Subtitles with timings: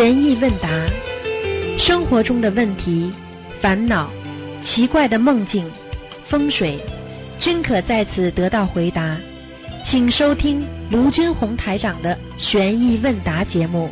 [0.00, 0.70] 悬疑问答，
[1.78, 3.12] 生活中的问题、
[3.60, 4.10] 烦恼、
[4.64, 5.70] 奇怪的梦境、
[6.26, 6.82] 风水，
[7.38, 9.14] 均可在此得到回答。
[9.90, 13.90] 请收听卢军红台长的悬疑问答节目。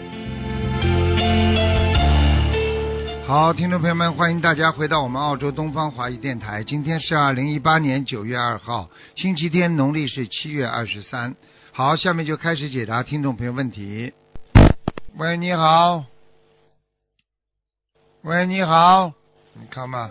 [3.27, 6.65] 好，听众朋友们，欢迎大家回到我们澳洲东方华语电台。
[6.65, 11.37] 今天是二零一八年九月二号，星期天，农历是七月二十三。
[11.71, 14.15] 好，下面就开始解答听众朋友问题。
[15.17, 16.05] 喂，你好。
[18.23, 19.13] 喂，你好。
[19.55, 20.09] 你看嘛，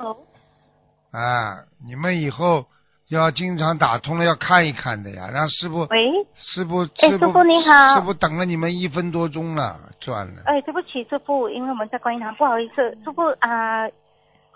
[1.12, 2.66] 啊，你们以后
[3.10, 5.86] 要经常打通了，要看一看的呀，让师傅。
[5.90, 7.96] 喂，师傅，哎，师师傅你好。
[7.96, 10.42] 师傅等了你们一分多钟了，赚了。
[10.46, 13.88] 哎，对不起，师傅，因为我们在观音堂，不好意思，师傅啊、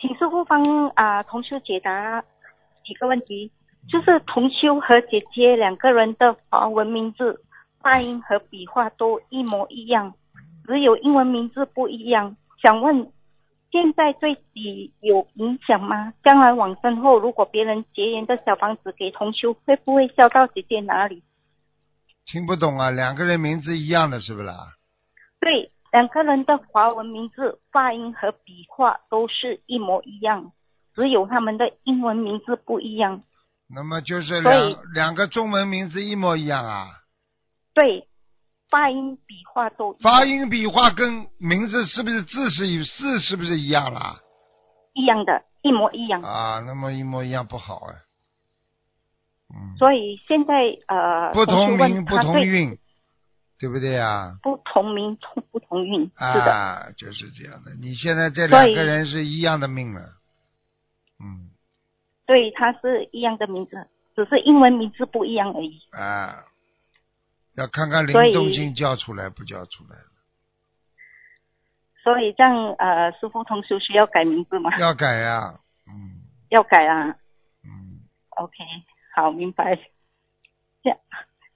[0.02, 2.22] 请师傅帮啊、同修解答
[2.84, 3.52] 几个问题，
[3.90, 7.42] 就是同修和姐姐两个人的华文名字
[7.80, 10.14] 发音和笔画都一模一样，
[10.72, 12.38] 只有英文名字不一样。
[12.64, 13.12] 想问，
[13.72, 16.14] 现在对己有影响吗？
[16.24, 21.24] 将来往生后，如果别人结缘的小房子给同修，会不会烧到姐姐哪里？
[22.26, 24.78] 听不懂啊，两个人名字一样的是不是啦？
[25.42, 30.54] 对，两个人的华文名字发音和笔画都是一模一样，
[30.96, 33.24] 只有他们的英文名字不一样。
[33.68, 36.88] 那么就是两两个中文名字一模一样啊，
[37.74, 38.08] 对，
[38.72, 44.16] 发音笔画都发音笔画跟名字是不是字是与字是不是一样啦？
[44.94, 46.22] 一样的，一模一样。
[46.22, 47.96] 啊，那么一模一样不好哎。
[49.54, 50.54] 嗯，所以现在
[50.88, 52.78] 呃，不同名不同韵，
[53.60, 54.38] 对不对呀？
[54.42, 57.76] 不同名同不同韵，是的，啊，就是这样的。
[57.76, 60.02] 你现在这两个人是一样的命了。
[61.20, 61.52] 嗯
[62.26, 63.86] 对，他是一样的名字，
[64.16, 65.82] 只是英文名字不一样而已。
[65.92, 66.46] 啊，
[67.56, 69.98] 要看看灵所以动性叫出来不叫出来。
[72.04, 74.76] 所以这样呃，师傅同修需要改名字吗？
[74.80, 77.16] 要改呀、嗯要改啊。
[77.64, 78.02] 嗯
[78.38, 78.54] ，OK，
[79.16, 79.76] 好，明白。
[80.84, 80.98] 这样，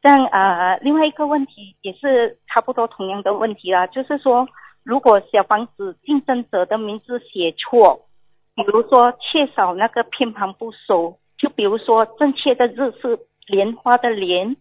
[0.04, 4.48] 这样呃，另外一个问题也是差不多同样的问题啦，就是说，
[4.84, 8.08] 如果小房子竞争者的名字写错，
[8.54, 14.56] 比如说缺少那个偏旁部首，就比如说正确的字是莲花的莲，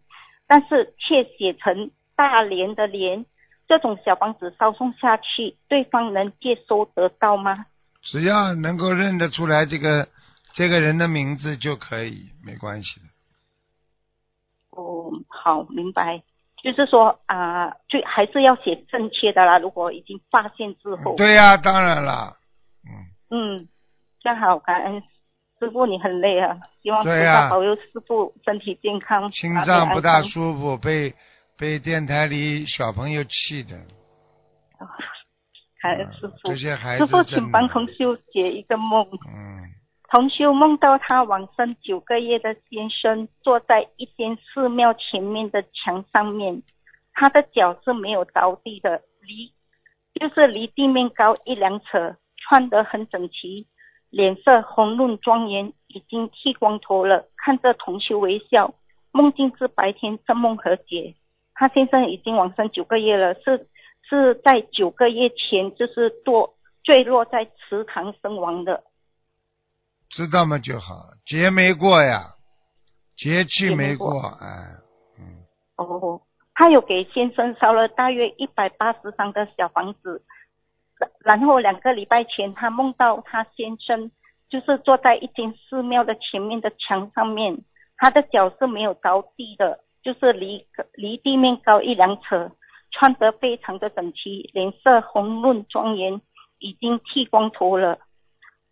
[0.47, 3.25] 但是却写成大连的连，
[3.66, 7.66] 这种小房子烧送下去，对方能接收得到吗？
[8.03, 10.09] 只要能够认得出来这个
[10.53, 13.06] 这个人的名字就可以，没关系的。
[14.71, 16.22] 哦，好，明白。
[16.62, 19.59] 就是说啊、就还是要写正确的啦。
[19.59, 22.37] 如果已经发现之后，对呀、当然啦，
[22.84, 23.69] 嗯，嗯，
[24.21, 25.03] 这样好，感恩
[25.64, 31.14] 师傅，你很累啊，希望菩萨保佑师傅身体健康，心脏不大舒服，被
[31.56, 33.76] 被电台里小朋友气的。
[36.42, 36.54] 这。
[36.56, 39.06] 些孩师傅，子真的请帮同修解一个梦。
[39.26, 39.64] 嗯，
[40.10, 46.62] 同修梦到他往生九个月的先生坐在一间寺庙前面的墙上面，
[47.12, 49.52] 他的脚是没有着地的，离
[50.19, 53.66] 就是离地面高一两尺，穿得很整齐，
[54.14, 58.72] 脸色红润庄严，已经剃光头了，看着同修微笑。
[59.10, 61.16] 梦境是白天，正梦和解。
[61.52, 63.66] 他先生已经往生九个月了，是
[64.08, 66.52] 是在九个月前就是堕
[66.84, 68.84] 坠落在池塘身亡的。
[70.10, 70.94] 知道吗就好，
[71.26, 72.34] 节没过呀，
[73.16, 74.78] 节气没过过，哎，
[75.19, 75.42] 嗯，
[75.76, 76.22] 哦，
[76.54, 80.22] 他有给先生烧了大约一百八十张的小房子，
[81.25, 84.10] 然后两个礼拜前，他梦到他先生
[84.49, 87.59] 就是坐在一间寺庙的前面的墙上面，
[87.97, 92.50] 他的脚是没有着地的，就是离离地面高一两尺，
[92.93, 96.21] 穿得非常的整齐，脸色红润庄严，
[96.59, 97.99] 已经剃光头了。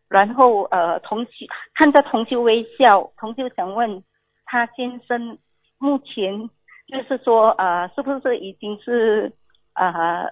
[0.09, 1.31] 然后呃，同修
[1.75, 4.05] 看着同修微笑，同修想问
[4.45, 5.39] 他先生
[5.79, 6.51] 目前
[6.87, 9.33] 就是说呃，是不是已经是
[9.75, 10.31] 呃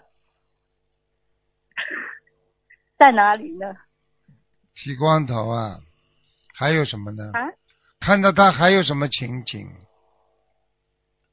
[2.99, 3.75] 在哪里呢？
[4.75, 5.79] 剃光头啊，
[6.55, 7.31] 还有什么呢？
[7.35, 7.49] 啊？
[8.01, 9.67] 看到他还有什么情景？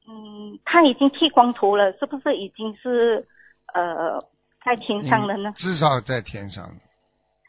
[0.06, 3.26] 嗯，他已经剃光头了，是不是已经是
[3.74, 4.20] 呃
[4.64, 5.54] 在天上了呢嗯？
[5.54, 6.64] 至少在天上。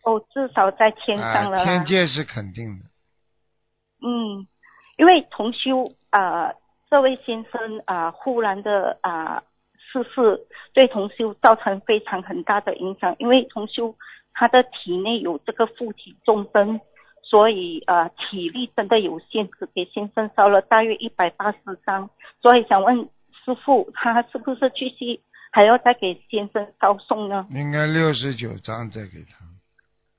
[0.03, 1.63] 哦，至少在天上了啊。
[1.65, 2.85] 天界是肯定的。
[4.01, 4.47] 嗯，
[4.97, 6.55] 因为同修啊、呃
[6.89, 9.43] 这位先生啊、忽然的啊、
[9.91, 13.15] 逝世，对同修造成非常很大的影响。
[13.19, 13.95] 因为同修
[14.33, 16.79] 他的体内有这个负体重症，
[17.23, 22.09] 所以呃体力真的有限，只给先生烧了大约一百八十张。
[22.41, 23.09] 所以想问
[23.43, 25.19] 师傅，他是不是继续
[25.51, 27.47] 还要再给先生烧送呢？
[27.49, 29.45] 应该六十九张再给他。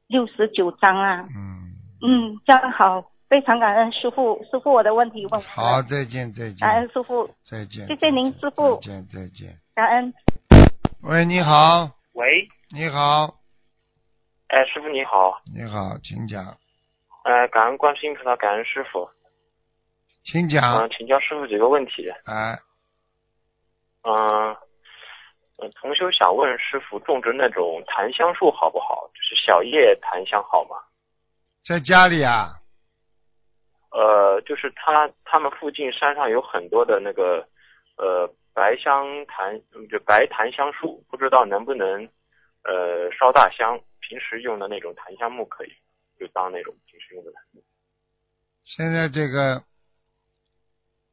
[0.09, 1.29] 六十九张啊。
[1.35, 1.71] 嗯。
[2.03, 5.41] 嗯，这样好，非常感恩师傅，师傅我的问题问。
[5.41, 6.59] 好，再见再见。
[6.59, 7.87] 感恩师傅，再见。
[7.87, 9.57] 谢谢您师傅再见再见。
[9.73, 10.13] 感恩。
[11.03, 13.33] 喂，你好，喂，你好，
[14.49, 16.45] 哎，师傅你好，你好，请讲，
[17.23, 19.09] 呃，感恩观世音菩萨，感恩师傅，
[20.25, 20.91] 请嗯、讲。
[20.91, 22.59] 请教师傅几个问题，哎，
[24.03, 24.57] 嗯、
[25.59, 29.09] 嗯，同修想问师傅，种植那种檀香树好不好？
[29.15, 30.75] 就是小叶檀香好吗？
[31.65, 32.60] 在家里啊，
[33.91, 37.47] 呃，就是他他们附近山上有很多的那个
[37.97, 42.05] 呃白香檀，嗯就白檀香树，不知道能不能
[42.65, 45.73] 呃烧大香，平时用的那种檀香木可以，
[46.19, 47.63] 就当那种平时用的檀木。
[48.63, 49.65] 现在这个，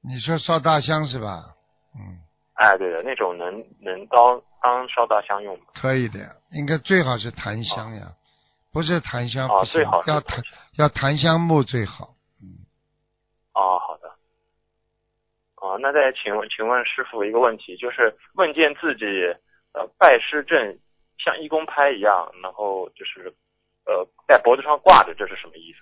[0.03, 1.55] 你说烧大香是吧？
[1.95, 2.19] 嗯，
[2.53, 5.65] 哎，对的，那种能能当当烧大香用吗？
[5.73, 8.13] 可以的呀，应该最好是檀香呀，
[8.71, 10.43] 不是檀香啊不行最好，要檀
[10.77, 12.09] 要檀香木最好。
[13.57, 14.11] 哦，好的。
[15.55, 19.05] 哦，那再请问，请问师傅一个问题，就是问见自己
[19.73, 20.77] 呃拜师证
[21.17, 23.33] 像义工牌一样，然后就是
[23.87, 25.79] 呃在脖子上挂着，这是什么意思？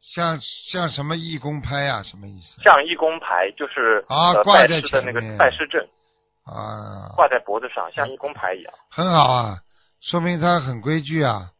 [0.00, 2.60] 像像什么义工拍啊，什么意思？
[2.60, 5.80] 像义工牌就是呃啊挂在拜师的那个拜师证
[6.44, 8.74] 啊，挂在脖子上，像义工牌一样。
[8.90, 9.58] 很好啊，
[10.00, 11.52] 说明他很规矩啊，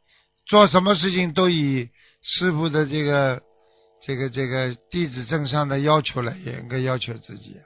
[0.44, 1.88] 做什么事情都以
[2.21, 3.41] 师傅的这个
[4.06, 7.64] 这个这个弟子证上的要求了，也应该要求自己啊。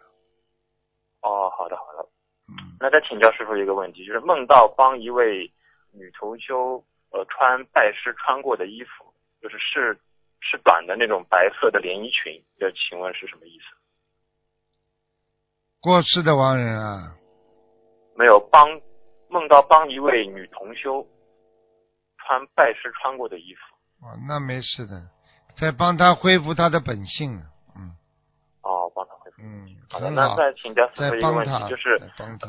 [1.22, 2.08] 哦，好的好的。
[2.48, 5.52] 嗯，那再请教师傅一个问题，就是梦到帮一位
[5.92, 9.12] 女同修呃穿拜师穿过的衣服，
[9.42, 9.98] 就是是
[10.40, 13.64] 是短的那种白色的连衣裙，这请问是什么意思？
[15.80, 17.16] 过世的亡人啊，
[18.16, 18.68] 没有帮
[19.28, 21.04] 梦到帮一位女同修
[22.18, 24.06] 穿拜师穿过的衣服。
[24.06, 24.94] 哦，那没事的，
[25.60, 27.42] 在帮他恢复他的本性呢。
[27.76, 27.90] 嗯
[28.62, 29.42] 哦，帮他恢复。
[29.42, 32.48] 嗯，好的，那，再请教师傅一个问，题，就是在帮他。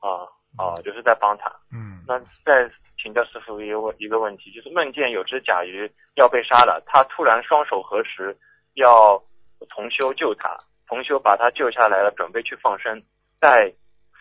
[0.00, 1.50] 啊啊，就是在帮他。
[1.72, 2.70] 嗯，那再
[3.02, 8.36] 请教师傅一个问一个问题，就是梦见有只甲鱼要被杀了，他突然双手合十，
[8.74, 9.22] 要
[9.70, 10.56] 同修救他，
[10.86, 13.02] 同修把他救下来了，准备去放生，
[13.40, 13.72] 在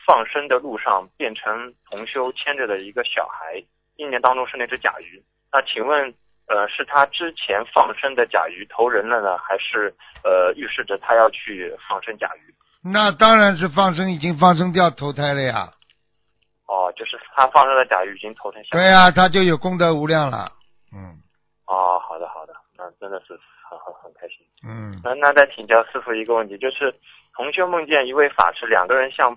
[0.08, 3.64] 放生的路上变成同修牵着的一个小孩，
[3.98, 5.22] 意念当中是那只甲鱼。
[5.52, 6.14] 那请问，
[6.52, 9.88] 呃，是他之前放生的甲鱼投人了呢，还是
[10.22, 12.54] 呃预示着他要去放生甲鱼？
[12.84, 15.70] 那当然是放生，已经放生掉投胎了呀。
[16.68, 20.52] 哦，就是他放生的甲鱼已经投胎下对呀、他就有功德无量了。
[20.92, 21.16] 嗯
[21.68, 23.32] 哦，好的好的，那真的是
[23.70, 24.38] 很很很开心。
[24.68, 26.94] 嗯那那再请教师傅一个问题，就是
[27.34, 29.32] 同修梦见一位法师，两个人像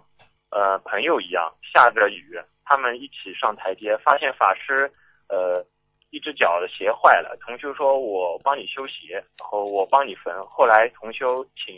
[0.50, 4.90] 呃朋友一样，下着雨，他们一起上台阶，发现法师
[5.28, 5.64] 呃
[6.14, 10.32] 一只脚的鞋坏了，同修说我帮你修鞋，然后我帮你缝。
[10.46, 11.74] 后来同修请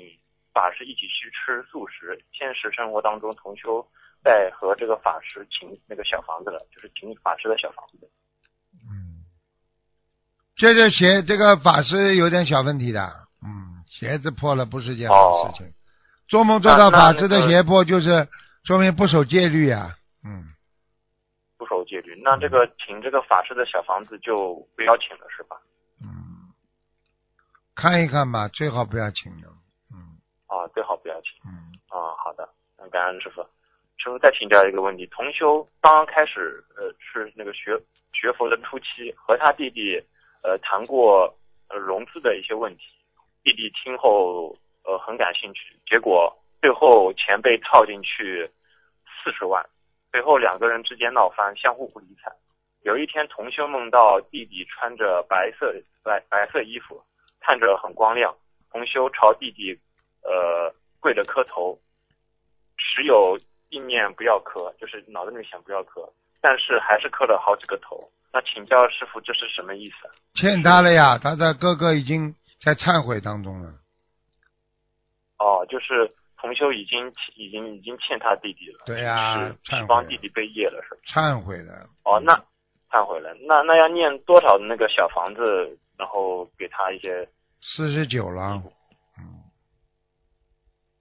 [0.53, 3.83] 法师一起去吃素食，现实生活当中同修
[4.23, 8.11] 在和这个法师请那个小房子了，就是请法师的小房子。
[8.75, 9.25] 嗯，
[10.55, 13.01] 这个鞋，这个法师有点小问题的。
[13.43, 15.73] 嗯，鞋子破了不是件好事情。
[16.29, 18.29] 做梦做到法师的那个鞋破，就是
[18.65, 19.97] 说明不守戒律啊。
[20.23, 20.45] 嗯，
[22.27, 25.57] 那这个请这个法师的小房子就不要请了是吧？
[26.03, 26.51] 嗯，
[27.77, 29.47] 看一看吧，最好不要请了。
[29.95, 30.19] 嗯
[30.49, 31.31] 啊，最好不要请。
[31.47, 33.47] 嗯，啊，好的，那感恩师傅。
[33.99, 37.81] 师傅再请教一个问题：同修刚刚开始，呃，是那个学
[38.13, 39.95] 学佛的初期，和他弟弟
[40.43, 41.33] 呃谈过
[41.69, 42.83] 呃融资的一些问题，
[43.45, 48.51] 弟弟听后呃很感兴趣，结果最后钱被套进去
[49.07, 49.65] 四十万，
[50.17, 52.33] 最后两个人之间闹翻，相互不理睬。
[52.85, 56.99] 有一天，同修梦到弟弟穿着白色白白色衣服，
[57.39, 58.35] 看着很光亮，
[58.73, 59.79] 同修朝弟弟
[60.23, 61.79] 呃跪着磕头，
[62.79, 68.11] 时有意念不要磕，就是脑子里想不要磕，但是还是磕了好几个头。
[68.33, 70.09] 那请教师傅，这是什么意思？
[70.33, 73.69] 欠他了呀，他的哥哥已经在忏悔当中了。
[75.37, 76.11] 哦，就是
[76.47, 81.01] 同修已经已经已经欠他弟弟了，对呀是帮弟弟背业了，是吧？
[81.13, 81.73] 忏悔了。
[82.05, 82.33] 哦，那
[82.89, 87.29] 忏悔了，那那要念多少的那个小房子，然后给他一些
[87.61, 88.63] 四十九了。
[89.19, 89.43] 嗯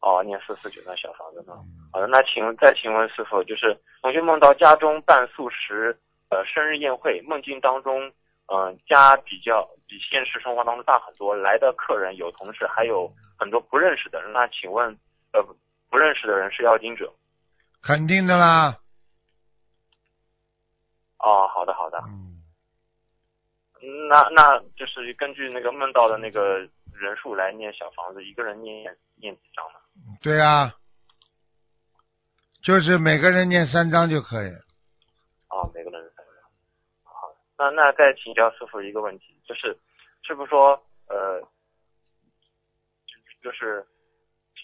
[0.02, 1.54] 哦，念四十九张小房子呢？
[1.54, 5.96] 嗯好的，那请问再请问师傅，就是同学梦到家中办素食
[6.32, 8.12] 呃生日宴会，梦境当中，
[8.48, 14.34] 嗯、家比较比现实生活当中大很多，来的客人有同事，还有很多不认识的人。
[14.34, 14.98] 那请问，
[15.36, 15.54] 呃，不
[15.89, 17.13] 不认识的人是要经者。
[17.82, 18.80] 肯定的啦。
[21.20, 22.42] 哦，好的好的，嗯，
[24.08, 26.60] 那那就是根据那个梦到的那个
[26.94, 29.80] 人数来念小房子，一个人念念几张呢？
[30.22, 30.74] 对啊，
[32.62, 34.50] 就是每个人念三张就可以。
[35.50, 36.36] 哦，每个人三张。
[37.04, 39.77] 好，那那再请教师傅一个问题，就是
[40.22, 40.72] 师傅说
[41.08, 41.42] 呃，
[43.42, 43.86] 就就是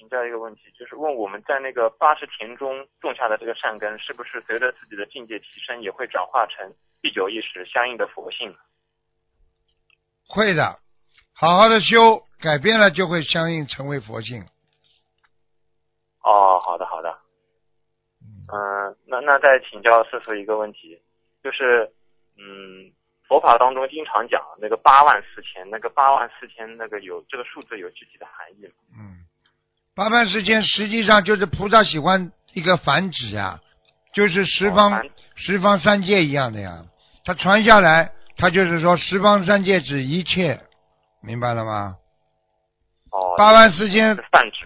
[0.01, 8.58] 请教一个问题，就是问我们在那个八十田中种下的这个善根，是不是随着自己的境界提升，也会转化成第九意识相应的佛性？
[10.27, 10.79] 会的，
[11.34, 14.43] 好好的修，改变了就会相应成为佛性。
[16.24, 17.20] 哦，好的好的。
[18.51, 21.00] 嗯，那那再请教师傅一个问题，
[21.43, 21.93] 就是
[22.39, 22.91] 嗯，
[23.27, 28.74] 佛法当中经常讲那个八万四千，那个八万四千那个有这个数字有具体的含义吗？
[28.98, 29.29] 嗯，
[29.95, 33.60] 八万四千实际上就是菩萨喜欢一个繁殖呀，
[34.13, 35.01] 就是十方、哦
[35.36, 36.86] 十方三界一样的呀。
[37.24, 40.62] 他传下来，他就是说十方三界指一切，
[41.24, 41.95] 明白了吗？
[43.12, 44.17] 哦，八万四千。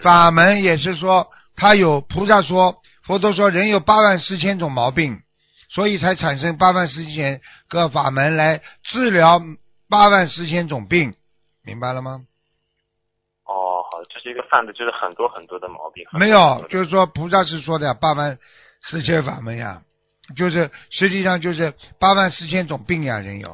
[0.01, 5.21] 法门也是说，他有菩萨说，佛陀说人有八万四千种毛病，
[5.69, 7.39] 所以才产生八万四千
[7.69, 9.41] 个法门来治疗
[9.89, 11.13] 八万四千种病，
[11.63, 12.21] 明白了吗？
[13.95, 16.05] 哦，这是一个犯的，就是很多很多的毛病。
[16.11, 18.37] 没有就是说菩萨是说的呀，八万
[18.81, 19.81] 四千法门呀，
[20.35, 23.49] 就是实际上就是八万四千种病呀，人有，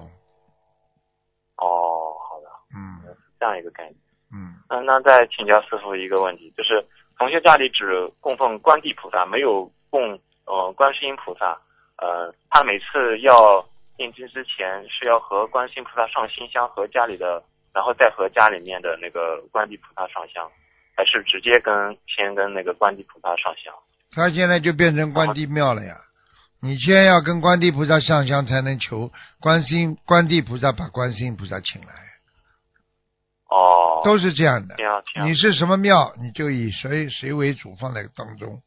[1.57, 3.05] 哦，好的，嗯
[3.39, 3.95] 这样一个概念。
[4.33, 6.83] 嗯，那那再请教师傅一个问题，就是
[7.19, 11.59] 同学家里只供奉观地菩萨，没有供呃观世音菩萨。
[11.97, 13.63] 呃，他每次要
[13.97, 17.43] 念经之前是要和观世音菩萨上心香，和家里的，
[17.73, 20.49] 然后再和家里面的那个观地菩萨上香，
[20.95, 23.73] 还是直接跟先跟那个观地菩萨上香？
[24.13, 25.95] 他现在就变成观地庙了呀。
[26.63, 31.87] 你先要跟观地菩萨上香，才能求观世音观地菩萨把观世音菩萨请来，
[33.49, 34.75] 哦，都是这样的。
[34.77, 35.27] 样样。
[35.27, 38.61] 你是什么庙，你就以谁谁为主放在当中。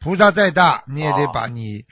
[0.00, 1.84] 菩萨再大，你也得哦把你、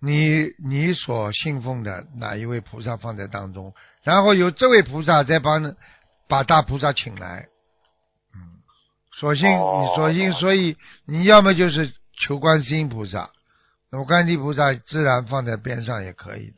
[0.00, 5.74] 你你所信奉的哪一位菩萨放在当中，然后由这位菩萨再帮
[6.28, 7.48] 把大菩萨请来。
[8.34, 8.60] 嗯，
[9.12, 13.30] 所幸、哦你所幸，所以你要么就是求观世音菩萨，
[13.90, 16.56] 那么观地菩萨自然放在边上也可以的。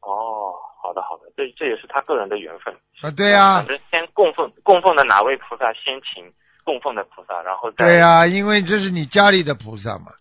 [0.00, 2.74] 哦，好的好的，这这也是他个人的缘分。
[3.02, 6.32] 啊，对呀、反正先供奉供奉的哪位菩萨，先请
[6.64, 10.12] 供奉的菩萨，然后再对呀、因为这是你家里的菩萨嘛，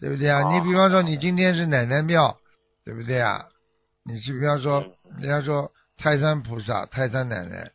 [0.00, 0.42] 对不对啊？
[0.42, 2.36] 哦你比方说，你今天是奶奶庙，
[2.84, 3.44] 对不对啊？
[4.04, 7.72] 你是比方说，嗯人家说泰山菩萨、泰山奶奶，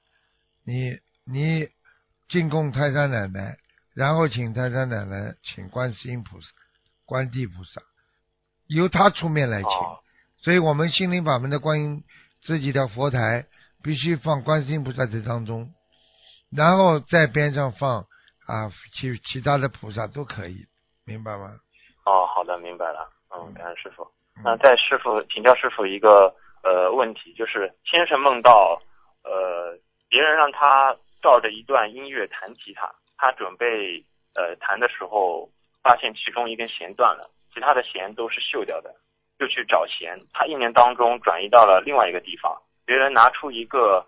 [0.66, 1.68] 你你
[2.30, 3.58] 进贡泰山奶奶，
[3.94, 6.48] 然后请泰山奶奶请观世音菩萨、
[7.06, 7.82] 观地菩萨，
[8.68, 9.70] 由他出面来请。
[9.70, 10.00] 哦
[10.44, 12.04] 所以我们心灵法门的观音
[12.42, 13.46] 自己的佛台
[13.82, 15.74] 必须放观世音菩萨在当中，
[16.52, 18.06] 然后在边上放
[18.46, 20.68] 啊其其他的菩萨都可以，
[21.06, 21.56] 明白吗？
[22.04, 23.10] 哦，好的，明白了。
[23.30, 24.04] 嗯，感恩师傅。
[24.36, 28.82] 嗯那在师傅请教师傅一个呃问题，就是先生梦到
[29.24, 29.78] 呃
[30.10, 34.04] 别人让他照着一段音乐弹吉他，他准备
[34.36, 35.50] 呃弹的时候，
[35.84, 38.94] 发现其中一根弦断了，其他的弦都是锈掉的，
[39.38, 40.18] 就去找弦。
[40.34, 44.06] 他一年当中转移到了另外一个地方，别人拿出一个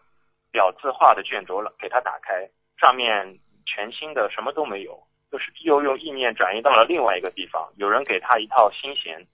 [0.51, 4.97] 表字画的卷轴了，给他打开，上面全新的，什么都没有。
[5.31, 9.25] 就是又用意念转移到了另外一个地方，有人给他一套新弦，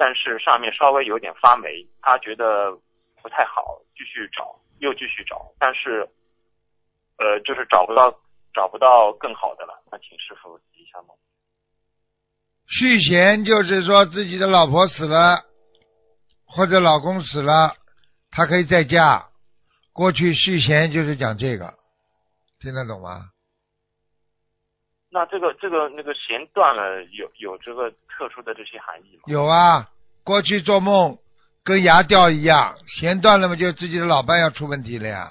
[0.00, 2.72] 但是上面稍微有点发霉，他觉得
[3.20, 6.08] 不太好，继续找，又继续找，但是
[7.18, 8.10] 呃，就是找不到
[8.54, 9.74] 找不到更好的了。
[9.92, 11.08] 那请师傅指一下吗？
[12.66, 15.44] 续弦就是说自己的老婆死了，
[16.46, 17.76] 或者老公死了，
[18.30, 19.28] 他可以再嫁。
[19.92, 21.74] 过去续弦就是讲这个，
[22.58, 23.28] 听得懂吗？
[25.10, 29.22] 那这个这个那个弦断了，有有这个特殊的这些含义吗？
[29.26, 29.88] 有啊，
[30.24, 31.18] 过去做梦
[31.64, 35.30] 跟牙掉一样，弦断了嘛，就自己的老伴要出问题了呀。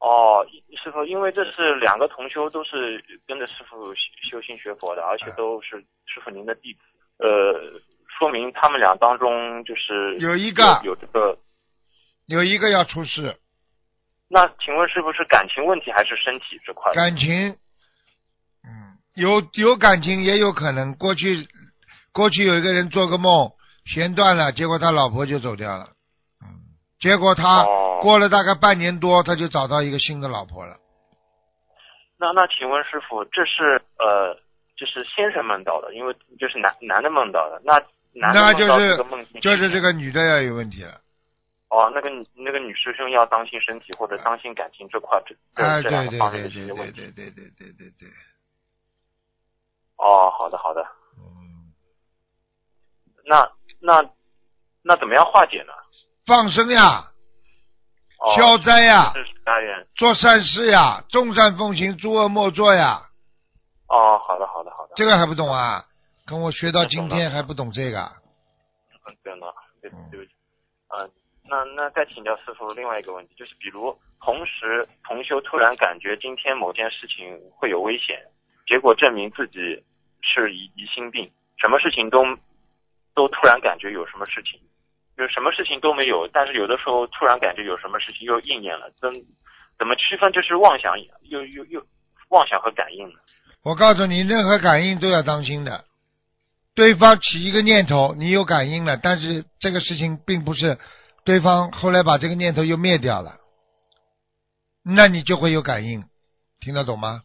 [0.00, 0.46] 哦，
[0.82, 6.80] 师傅，因为这是两个同修，都是跟着师傅修修心学佛的，而且都是师傅您的弟子。
[7.18, 7.80] 呃，
[8.18, 11.36] 说明他们俩当中就是有一个有有这个。
[12.26, 13.34] 有一个要出事，
[14.28, 16.92] 那请问是不是感情问题还是身体这块？
[16.92, 17.58] 感情，嗯，
[19.18, 20.94] 有有感情也有可能。
[20.94, 21.46] 过去
[22.12, 23.52] 过去有一个人做个梦，
[23.84, 25.90] 弦断了，结果他老婆就走掉了，
[26.40, 26.46] 嗯，
[27.00, 30.76] 结果他哦过了大概半年多，他就找到一个新的老婆了。
[32.20, 34.34] 那那请问师傅，这是呃，
[34.76, 37.74] 就是先生梦到的，因为就是男男的梦到的，那
[38.12, 40.92] 男的那梦到就是这个梦境就是这个女的要有问题了。
[41.70, 47.00] 哦，那个那个女师兄要当心身体或者当心感情这块这这、两个方面对对对的一些问题。
[47.00, 48.08] 对对对对对对，
[49.98, 50.82] 哦，好的好的，
[51.18, 51.74] 嗯，
[53.26, 53.50] 那
[53.80, 54.10] 那
[54.82, 55.72] 那怎么样化解呢？
[56.24, 57.04] 放生呀，
[58.18, 59.12] 哦，消灾呀。
[59.96, 63.00] 做善事呀，众善奉行，诸恶莫作呀，
[63.88, 64.92] 哦，好的好的好的。
[64.94, 65.82] 这个还不懂啊？
[66.26, 68.00] 跟我学到今天还不懂这个？
[69.06, 70.32] 嗯，对了，对嗯对不起，
[70.88, 71.08] 呃，
[71.44, 78.22] 那那再请教师傅另外一个问题，就是比如同时同修突然感觉今天某件事情会有危险，
[78.68, 79.58] 结果证明自己
[80.20, 82.22] 是疑疑心病，什么事情都
[83.14, 84.60] 都突然感觉有什么事情，
[85.16, 89.10] 就什么事情都没有，但是有的时候突然感觉有什么事情又应验了，怎
[89.78, 91.82] 怎么区分这是妄想又又又
[92.28, 93.18] 妄想和感应呢？
[93.62, 95.86] 我告诉你，任何感应都要当心的。
[96.74, 100.78] 对方起一个念头，你有感应了，但是这个事情并不是
[101.24, 103.32] 对方后来把这个念头又灭掉了，
[104.84, 106.04] 那你就会有感应，
[106.60, 107.22] 听得懂吗？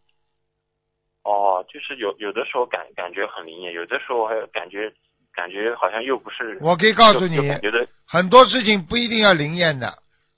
[1.23, 4.91] 哦，就是有有的时候感感觉很灵验，有的时候还感觉
[5.33, 6.57] 感觉好像又不是。
[6.61, 9.93] 我可以告诉你又又感觉的很多事情不一定要灵验的，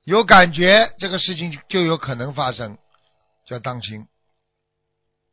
[0.05, 2.77] 有感觉这个事情就有可能发生，
[3.47, 4.05] 就要当心。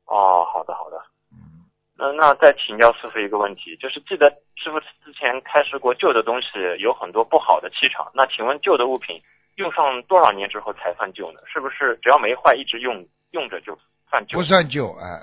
[0.07, 0.97] 哦，好的好的。
[1.33, 1.65] 嗯，
[1.97, 8.11] 那那再请教师傅一个问题，就是记得师傅之前开示过，旧的东西有很多不好的气场。
[8.15, 9.23] 那请问旧的物品
[9.57, 11.41] 用上多少年之后才算旧呢？
[11.53, 13.79] 是不是只要没坏，一直用用着就
[14.11, 14.39] 算旧？
[14.39, 15.23] 不算旧，哎，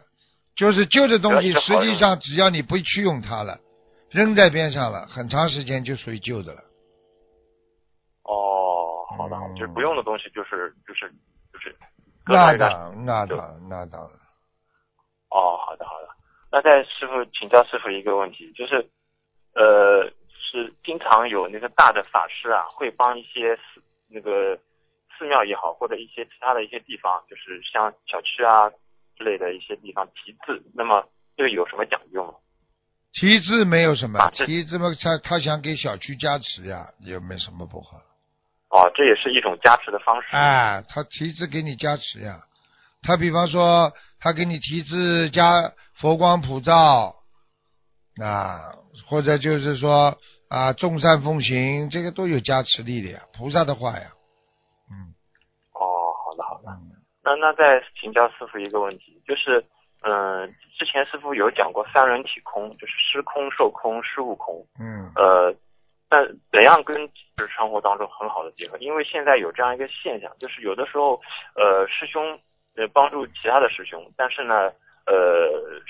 [0.59, 3.57] 就是旧的东西，实际上只要你不去用它了，
[4.11, 6.59] 扔在边上了，很长时间就属于旧的了。
[8.23, 11.09] 哦，好的，好的嗯就是不用的东西，就是就是
[11.53, 11.73] 就是
[12.27, 14.11] 那当那当那当然，
[15.29, 16.09] 哦，好的好的。
[16.51, 18.85] 那在师傅请教师傅一个问题，就是
[19.55, 20.03] 呃，
[20.51, 24.59] 是经常有那个大的法师啊，会帮一些寺那个
[25.17, 28.69] 寺庙也好，或者一些其他的一些地方，就是像小区啊
[29.19, 31.05] 之类的一些地方题字，那么
[31.35, 32.33] 这个有什么讲究吗？
[33.11, 37.97] 题字没有什么题字嘛，他他想给小区加持呀，也没什么不好。
[38.69, 40.27] 哦，这也是一种加持的方式。
[40.31, 42.39] 哎，他题字给你加持呀，
[43.01, 47.15] 他比方说他给你题字加佛光普照，
[48.23, 48.75] 啊，
[49.09, 54.13] 或者就是说啊众善奉行，这个都有加持力的呀，菩萨的话呀，
[54.89, 55.11] 嗯
[55.73, 55.83] 哦，
[56.23, 56.69] 好的好的。
[56.71, 56.95] 嗯
[57.29, 59.63] 那那再请教师傅一个问题，就是
[60.01, 64.65] 嗯、呃之前师傅有讲过三人体空，就是失空、受空、失物空。
[64.79, 65.53] 嗯呃，
[66.09, 68.77] 那怎样跟日生活当中很好的结合？
[68.77, 71.19] 因为现在有这样一个现象，就是有的时候，
[71.55, 72.39] 呃，师兄
[72.75, 74.71] 呃帮助其他的师兄，但是呢，
[75.05, 75.81] 呃，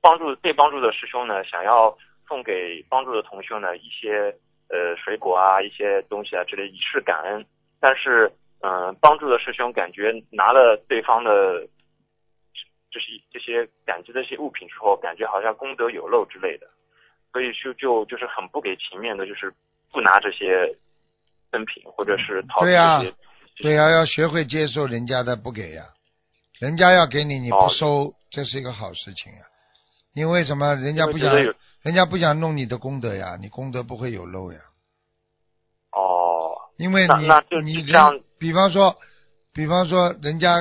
[0.00, 4.34] 帮助被帮助的师兄呢，想要送给帮助的同修呢一些
[4.70, 7.44] 呃水果啊、一些东西啊之类以示感恩，
[7.78, 11.68] 但是嗯、呃帮助的师兄感觉拿了对方的。
[12.92, 16.66] 就是这些感激的一些物品之后，感觉好像功德有漏之类的，
[17.32, 19.50] 所以就就就是很不给情面的，就是
[19.90, 20.76] 不拿这些
[21.50, 23.14] 赠品，或者是逃避对呀这些。
[23.62, 25.84] 对呀、要学会接受人家的不给呀，
[26.60, 29.38] 人家要给你你不哦收，这是一个好事情呀。
[30.12, 30.74] 因为什么？
[30.74, 34.58] 人家不想人家不想弄你的功德呀，你功德不会有漏呀。
[35.92, 37.26] 哦，因为你
[37.64, 38.96] 你这样人，比方说，
[39.54, 40.56] 比方说人家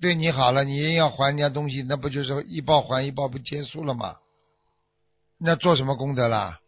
[0.00, 4.14] 对你好了，你也要还人家东西，那不就是一报还一报不结束了吗？
[5.40, 6.60] 那做什么功德啦？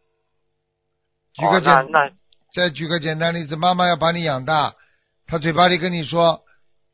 [1.34, 1.92] 举个哦，简、
[2.52, 4.74] 再举个简单例子，妈妈要把你养大，
[5.28, 6.42] 她嘴巴里跟你说：“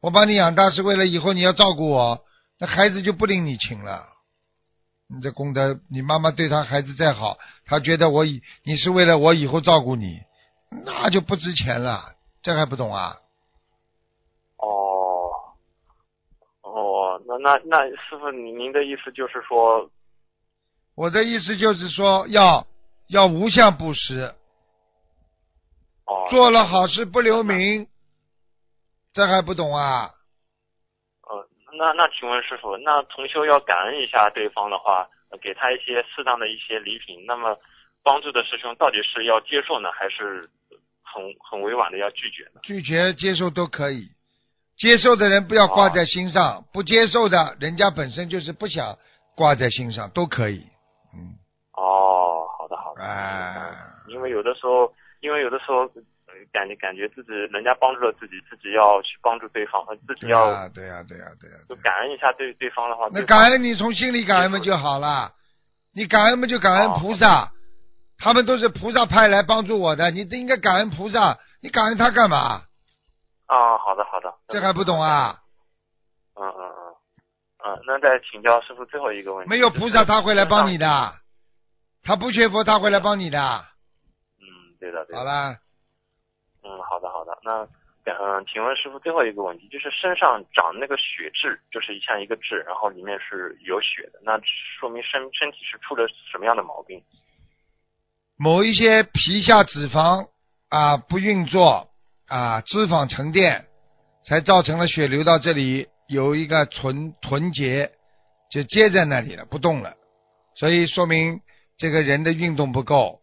[0.02, 2.22] 我把你养大是为了以后你要照顾我。”
[2.60, 4.08] 那孩子就不领你情了。
[5.08, 10.20] 你这功德，你妈妈对他孩子再好，他觉得我以你是为了我以后照顾你，
[10.84, 12.12] 那就不值钱了。
[12.42, 13.16] 这还不懂啊？
[16.62, 19.90] 哦，哦，那那那师傅，您您的意思就是说，
[20.96, 22.66] 我的意思就是说，要
[23.08, 24.34] 要无相布施，
[26.04, 27.86] 哦，做了好事不留名，
[29.12, 30.08] 这还不懂啊？
[31.22, 31.48] 呃，
[31.78, 37.56] 那那请问师傅，那同修要感恩一下对方的话，呃给他一些适当的一些礼品，那么
[38.02, 40.48] 帮助的师兄到底是要接受呢，还是
[41.02, 42.60] 很很委婉的要拒绝呢？
[42.62, 44.10] 拒绝、接受都可以。
[44.78, 48.96] 接受的人不要挂在心上，不接受的人家本身就是不想
[49.36, 50.64] 挂在心上，都可以。
[51.12, 51.34] 嗯，
[51.74, 53.02] 哦，好的好的。
[53.02, 53.72] 哎，
[54.08, 55.82] 因为有的时候，因为有的时候，
[56.28, 61.56] 呃感觉感觉自己人家帮助了自己，自己要去帮助对方，呃自己要呀，对呀，对呀，对呀。
[61.68, 65.32] 就感恩一下对对方的话，那感恩你从心里感恩嘛就好了，
[65.92, 67.50] 你感恩嘛就感恩菩萨，
[68.18, 72.62] 他们都是菩萨派来帮助我的，你应该感恩菩萨，你感恩他干嘛？
[73.48, 75.40] 啊，好的好的，这还不懂啊？
[76.34, 79.50] 嗯嗯嗯，嗯，那再请教师傅最后一个问题。
[79.50, 80.86] 没有菩萨他会来帮你的。
[82.02, 83.38] 他不学佛他会来帮你的。
[84.38, 84.46] 嗯，
[84.78, 85.18] 对的对的。
[85.18, 85.24] 好。
[85.24, 85.56] 了，
[86.62, 87.36] 嗯，好的好的。
[87.42, 87.66] 那
[88.04, 94.38] 嗯，请问师傅最后一个问题，就是身上长那个血痣，就是像一个痣，然后里面是有血的，那
[94.78, 97.02] 说明身身体是出了什么样的毛病？
[98.36, 100.28] 某一些皮下脂肪
[100.68, 101.87] 啊不运作
[102.28, 103.66] 啊，脂肪沉淀，
[104.26, 107.90] 才造成了血流到这里有一个臀臀结，
[108.50, 109.94] 就接在那里了，不动了，
[110.54, 111.40] 所以说明
[111.78, 113.22] 这个人的运动不够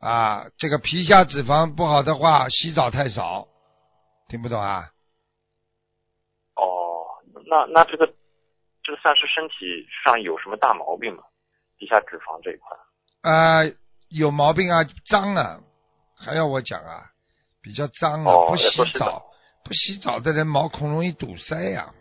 [0.00, 0.46] 啊。
[0.56, 3.46] 这个皮下脂肪不好的话，洗澡太少，
[4.28, 4.90] 听不懂啊？
[6.56, 7.04] 哦，
[7.46, 8.06] 那那这个
[8.82, 11.22] 这个算是身体上有什么大毛病吗？
[11.78, 13.30] 皮下脂肪这一块？
[13.30, 13.60] 啊，
[14.08, 15.60] 有毛病啊，脏啊，
[16.18, 17.10] 还要我讲啊？
[17.62, 19.22] 比较脏啊，哦不洗澡，
[19.64, 21.92] 不洗澡的人毛孔容易堵塞呀、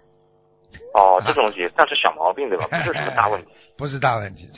[0.93, 2.65] 哦，这种也算是小毛病对吧？
[2.69, 3.51] 不是什么大问题。
[3.77, 4.49] 不是大问题，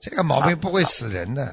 [0.00, 1.44] 这个毛病不会死人的。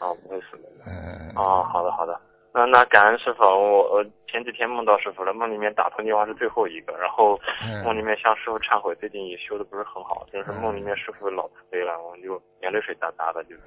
[0.00, 0.84] 哦，不会死人的。
[0.90, 1.32] 嗯。
[1.36, 2.18] 哦，好的好的。
[2.54, 7.82] 那那感恩师傅，我我前几天梦到师傅了，梦里面打通电话是最后一个，然后嗯。
[7.82, 13.62] 梦里面向师傅忏悔，最近也修的不是很好，就是梦里面师傅老慈悲了，我就眼泪水哒哒的，就是。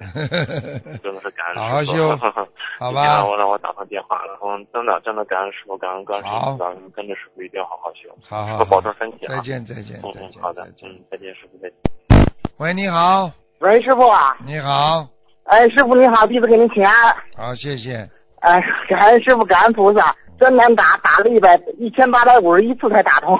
[1.02, 1.60] 真的是感恩师傅。
[1.60, 2.16] 好好修。
[2.78, 9.34] 好今天吧让我让我打通电话了，嗯，真的真的感恩师傅，感恩观世好音菩萨，跟着师傅一定要好好修，好好保重身体啊。
[9.34, 10.88] 再见再见嗯嗯，再见好的再，见。
[10.90, 11.78] 嗯，再见师傅再见。
[12.58, 15.06] 喂，你好，喂，师傅啊，你好，
[15.44, 16.94] 哎，师傅你好，弟子给您请安。
[17.36, 18.08] 好，谢谢。
[18.46, 23.36] 哎，感恩师傅，感恩菩萨，真难打，打了一百一千八百五十一次才打通。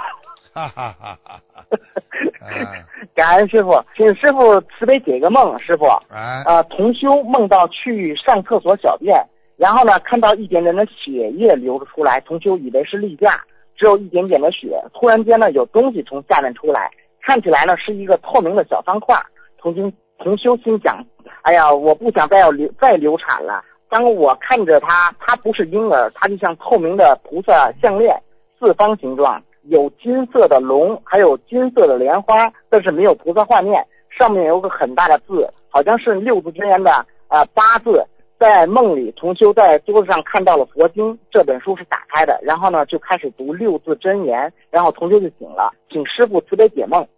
[0.52, 1.40] 哈哈哈哈哈。
[2.42, 2.74] 啊
[3.14, 5.86] 感恩师傅，请师傅慈悲解个梦，师傅。
[6.10, 9.24] 哎，呃，同修梦到去上厕所小便，
[9.56, 13.40] 然后呢看到一点点的血液流出来，同修以为是例假，
[13.76, 16.90] 只有一点点的血，突然间呢有东西从下面出来，
[17.22, 19.16] 看起来呢是一个透明的小方块。
[19.58, 20.98] 同修同修心想，
[21.42, 23.62] 哎呀，我不想再要流再流产了。
[23.96, 28.14] 当我看着它，它不是婴儿，它就像透明的菩萨项链，
[28.58, 33.82] 四方形状，有金色的龙，还有金色的莲花，但是没有菩萨画面。
[34.10, 38.04] 上面有个很大的字，好像是六字真言的、呃八字。
[38.38, 47.08] 在梦里，同修在桌子上看到了佛经，这本书是打开的，然后呢就开始读六字真言，然后同修就醒了，请师傅慈悲解梦。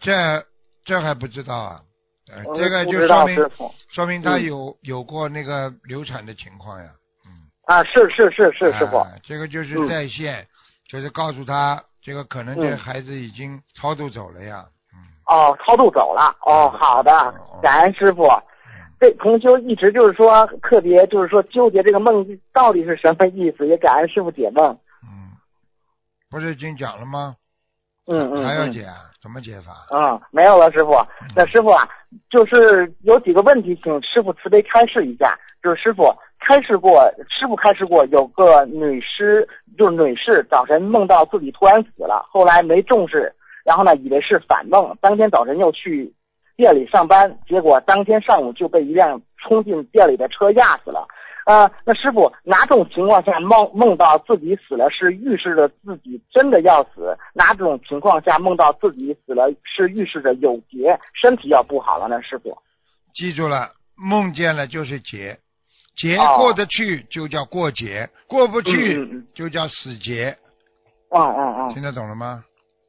[0.00, 0.10] 这
[0.86, 1.82] 这还不知道啊？
[2.26, 3.50] 这个就说明
[3.88, 6.90] 说明他嗯有有过那个流产的情况呀。
[7.24, 7.30] 嗯。
[7.66, 10.46] 啊，是是是是师傅，哎这个就是嗯在线，
[10.88, 14.66] 就是告诉他，这个可能这嗯孩子已经超度走了呀。
[14.92, 14.98] 嗯。
[15.26, 18.28] 哦，超度走了，哦，好的哦，感恩师傅。
[18.98, 24.66] 这同修一直就是说特别就是说纠结这个梦到底是什么意思，也感恩师傅解梦。
[25.02, 25.36] 嗯，
[26.30, 27.36] 不是已经讲了吗？
[28.06, 28.94] 嗯嗯，嗯还要解啊？
[29.20, 29.72] 怎么解法？
[29.90, 30.92] 嗯，没有了，师傅。
[31.34, 31.88] 那师傅啊，
[32.30, 35.36] 就是有几个问题，请师傅慈悲开示一下。
[35.62, 46.12] 就是师傅开示过，师傅开示过，有个女师，就是女士，早晨梦到自己突然死了，后来没重视，然后呢，以为是反梦，当天早晨又去
[46.56, 51.08] 店里上班，结果当天上午就被一辆冲进店里的车压死了。
[51.46, 57.16] 呃，那师傅哪种情况下梦梦到自己死了，是预示着自己真的要死？
[57.34, 62.20] 哪种情况下梦到自己死了，是预示着有劫，身体要不好了呢？
[62.20, 62.58] 师傅，
[63.14, 65.38] 记住了，梦见了就是劫，
[65.96, 70.36] 劫哦过得去就叫过劫，过不嗯去就叫死劫，
[71.10, 72.44] 嗯嗯嗯，听得懂了吗？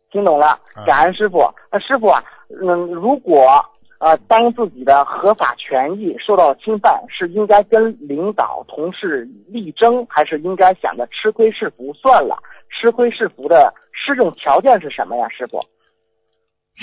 [0.09, 1.47] 听懂了啊，感恩师傅。
[1.71, 3.63] 那师傅啊，嗯，如果
[3.99, 12.37] 呃当自己的合法权益受到侵犯，是应该跟领导、同事力争，还是应该想着吃亏是福算了？
[12.69, 15.61] 吃亏是福的适用条件是什么呀，师傅？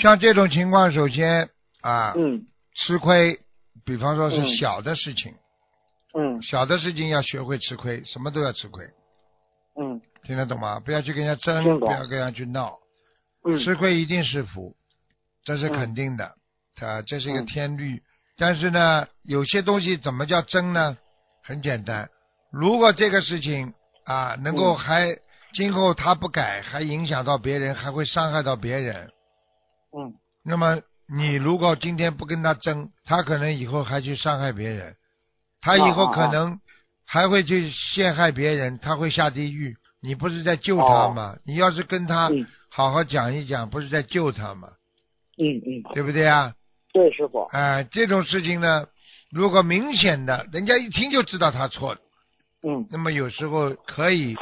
[0.01, 1.49] 像这种情况，首先
[1.81, 3.39] 啊，嗯吃亏，
[3.85, 5.33] 比方说是嗯小的事情，
[6.13, 8.83] 嗯小的事情要学会吃亏，什么都要吃亏，
[9.79, 10.81] 嗯听得懂吗？
[10.83, 12.73] 不要去跟人家争，不要跟人家去闹，
[13.45, 14.75] 嗯吃亏一定是福，
[15.45, 16.33] 这是嗯肯定的，
[16.81, 18.01] 啊，这是一个嗯天律。
[18.37, 20.97] 但是呢，有些东西怎么叫争呢？
[21.43, 22.09] 很简单，
[22.51, 25.17] 如果这个事情啊能够嗯还、
[25.53, 29.11] 今后他不改，还影响到别人，还会伤害到别人，
[29.95, 34.95] 嗯那么你如果今天不跟他争，他可能以后还去伤害别人，
[35.61, 36.59] 他以后可能
[37.05, 39.77] 还会去陷害别人，他会下地狱。
[40.01, 41.37] 你不是在救他吗？
[41.45, 44.69] 你要是跟他嗯好好讲一讲，不是在救他吗？
[45.37, 46.53] 嗯嗯，对不对啊？
[46.95, 47.43] 对，师傅。
[47.51, 48.87] 哎、这种事情呢，
[49.29, 51.99] 如果明显的，人家一听就知道他错了，
[52.63, 54.33] 嗯那么有时候可以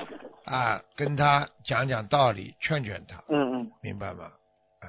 [0.45, 4.25] 啊跟他讲讲道理，劝劝他，嗯嗯，明白吗？
[4.81, 4.87] 哎、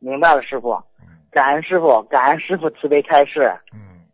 [0.00, 0.72] 明白了，师傅。
[0.72, 3.52] 嗯感恩师傅，感恩师傅慈悲开示。
[3.74, 4.08] 嗯，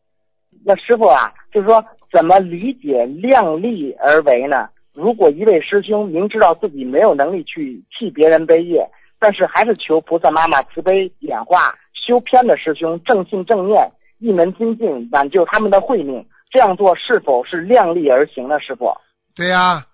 [0.67, 4.69] 那师傅啊，就是说怎么理解量力而为呢？
[4.93, 8.91] 如果一位师兄明知道自己没有能力去替别人背业，
[9.21, 11.73] 但是还是求菩萨妈妈慈悲点化
[12.05, 18.59] 修偏的师兄正信正念，一门精进，挽救他们的慧命，这样做是否是量力而行呢？
[18.59, 18.93] 师傅？
[19.37, 19.87] 对呀、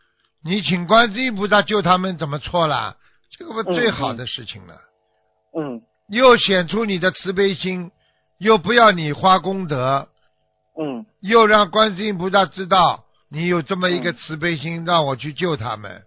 [0.43, 2.97] 你请观世音菩萨救他们，怎么错了？
[3.31, 4.75] 这个不嗯最好的事情了。
[5.57, 7.91] 嗯又显出你的慈悲心，
[8.39, 10.09] 又不要你花功德，
[10.81, 16.03] 嗯又让观世音菩萨知道你有这么一个嗯慈悲心，让我去救他们，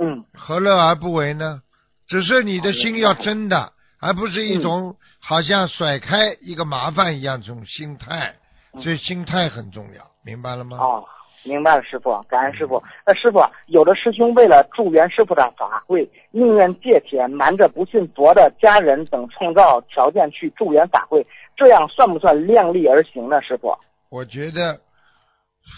[0.00, 1.60] 嗯何乐而不为呢？
[2.08, 8.34] 只是你的心要真的，而不是一种好像甩开一个麻烦一样这种心态，
[8.72, 10.76] 嗯所以心态很重要，明白了吗？
[10.76, 11.04] 哦，
[11.44, 12.82] 明白了，师傅，感恩师傅。
[13.06, 23.40] 那师傅，有的师兄为了助缘师傅的法会，宁愿借钱瞒着不信佛的家人等创造条件去助缘法会，这样算不算量力而行呢？
[23.40, 23.74] 师傅？
[24.10, 24.78] 我觉得，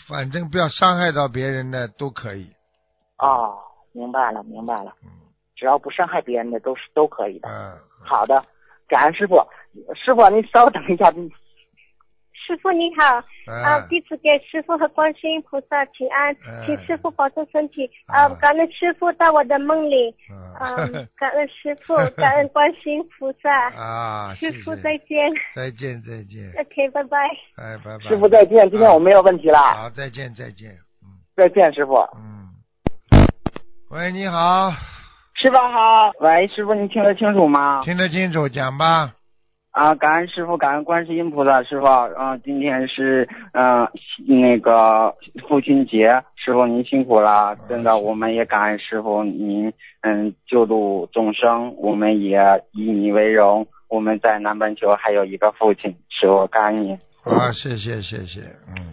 [0.08, 2.50] 反正不要伤害到别人的都可以。
[3.18, 3.56] 哦，
[3.92, 4.92] 明白了，明白了。
[5.04, 5.10] 嗯
[5.58, 7.48] 只要不伤害别人的都是都可以的。
[7.48, 7.74] 嗯，
[8.08, 8.42] 好的，
[8.88, 9.36] 感恩师傅。
[9.94, 11.30] 师傅，您稍等一下，您
[12.32, 13.04] 师傅你好，
[13.52, 17.88] 啊，嗯弟子给师傅和观世音菩萨请安，嗯请师傅保重身体。
[18.06, 20.08] 啊，嗯感恩师傅到我的梦里，
[20.58, 23.70] 嗯嗯， 感恩师傅，感恩观世音菩萨。
[23.76, 27.18] 啊，师傅再见再见再见，，OK，拜拜。
[27.56, 28.08] 哎，拜拜。
[28.08, 28.68] 师傅再见。
[28.70, 30.70] 今天我没有问题了，好，再见再见，
[31.02, 31.96] 嗯再见，师傅。
[32.16, 32.48] 嗯。
[33.90, 34.70] 喂，你好，
[35.40, 37.80] 师傅好，喂，师傅您听得清楚吗？
[37.84, 39.14] 听得清楚，讲吧。
[39.70, 43.90] 啊，感恩师傅，感恩观世音菩萨，师傅，嗯、今天是嗯、呃
[44.26, 45.14] 那个
[45.48, 52.40] 父亲节，师傅您辛苦了，真的，我们也感恩师傅您嗯救度众生，我们也
[52.72, 56.98] 以你为荣，我们在南半球还有一个父亲，师傅感恩您。
[57.22, 58.92] 好，谢谢谢谢，嗯，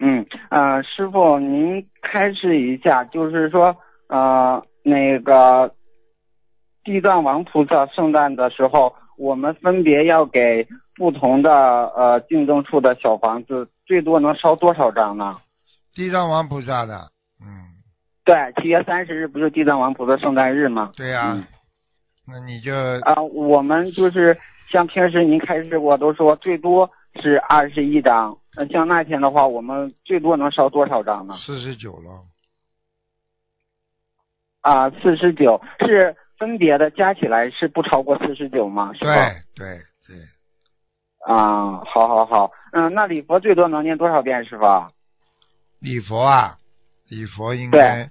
[0.00, 3.74] 嗯呃，师傅，您开示一下，就是说
[4.08, 5.74] 呃那个
[6.84, 10.66] 地藏王菩萨圣诞的时候，我们分别要给
[10.96, 15.36] 不同的呃净宗处的小房子，最多能烧多少张呢？
[15.92, 17.76] 地藏王菩萨的，嗯，
[18.24, 20.92] 对，七月三十日不是地藏王菩萨圣诞日吗？
[20.96, 21.44] 对呀、嗯
[22.32, 24.38] 那你就啊、我们就是
[24.70, 26.88] 像平时您开示过，都说最多
[27.20, 28.36] 是二十一张。
[28.54, 31.34] 那像那天的话，我们最多能烧多少张呢？
[31.38, 32.22] 四十九了，
[34.60, 38.92] 啊，四十九是分别的，加起来是不超过四十九吗？
[38.94, 39.30] 是对吧？
[39.54, 39.66] 对
[40.06, 40.16] 对，
[41.26, 44.64] 啊，好好好，嗯，那礼佛最多能念多少遍，师傅？
[45.80, 46.56] 礼佛啊，
[47.08, 48.10] 礼佛应该，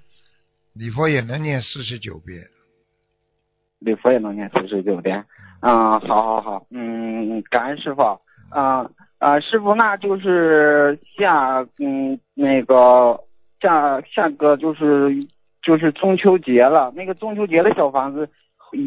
[0.74, 2.48] 礼佛也能念四十九遍，
[3.80, 5.26] 礼佛也能念四十九遍。
[5.62, 8.02] 嗯，好好好，嗯，感恩师傅。
[8.52, 13.20] 嗯啊，师傅，那就是下嗯那个
[13.60, 15.12] 下下个就是
[15.64, 18.30] 就是中秋节了，那个中秋节的小房子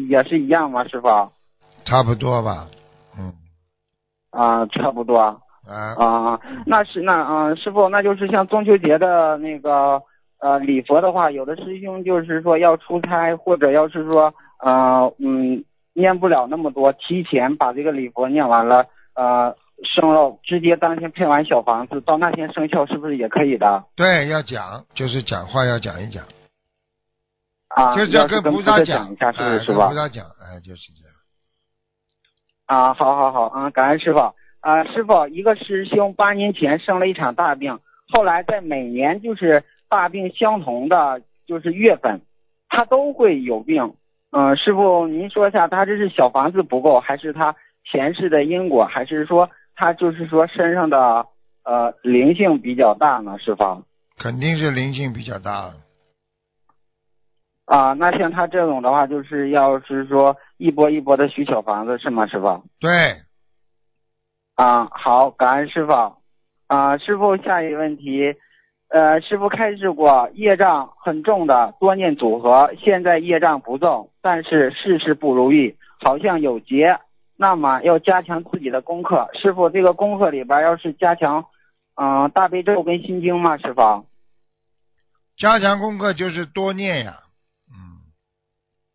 [0.07, 1.07] 也是一样吗，师傅？
[1.85, 2.67] 差不多吧，
[3.17, 3.33] 嗯
[4.31, 5.17] 啊，差不多。
[5.65, 10.01] 啊，啊，那是那啊、师傅，那就是像中秋节的那个
[10.41, 23.85] 呃礼佛的话，有的师兄就是说要出差，或者要是说呃嗯念不了那么多，提前把这个礼佛念完了，呃生了直接当天配完小房子，到那天生效是不是也可以的？
[23.95, 26.25] 对，要讲，就是讲话要讲一讲，
[27.75, 29.81] 啊，就是要跟跟菩萨讲一下，是是师傅？
[29.81, 31.13] 菩萨讲，哎，就是这样。
[32.65, 34.19] 啊，好好好，嗯，感恩师傅。
[34.61, 42.21] 啊，师傅，一个师兄八年前生了一场大病，后来在每年就是大病相同的就是月份，
[42.69, 43.95] 他都会有病。
[44.31, 47.55] 嗯，师傅，您说一下，他这是小房子不够，还是他
[47.91, 51.25] 前世的因果，还是说他就是说身上的
[51.65, 53.37] 呃灵性比较大呢？
[53.39, 53.83] 师傅？
[54.17, 55.73] 肯定是灵性比较大了，
[57.65, 62.63] 啊，那像他这种的话，就是要是说一波一波的需小房子是吗，师傅？
[62.79, 63.21] 对，
[64.55, 65.91] 啊，好，感恩师傅。
[66.67, 68.33] 啊，师傅，下一个问题，
[68.89, 76.99] 呃，师傅开示过，业障很重的多念组合，现在业障不重，但是事事不如意，好像有劫。
[77.35, 79.29] 那么要加强自己的功课。
[79.33, 81.45] 师傅，这个功课里边要是加强
[81.95, 83.57] 嗯、大悲咒跟心经吗？
[83.57, 84.05] 师傅？
[85.37, 87.22] 加强功课就是多念呀，嗯，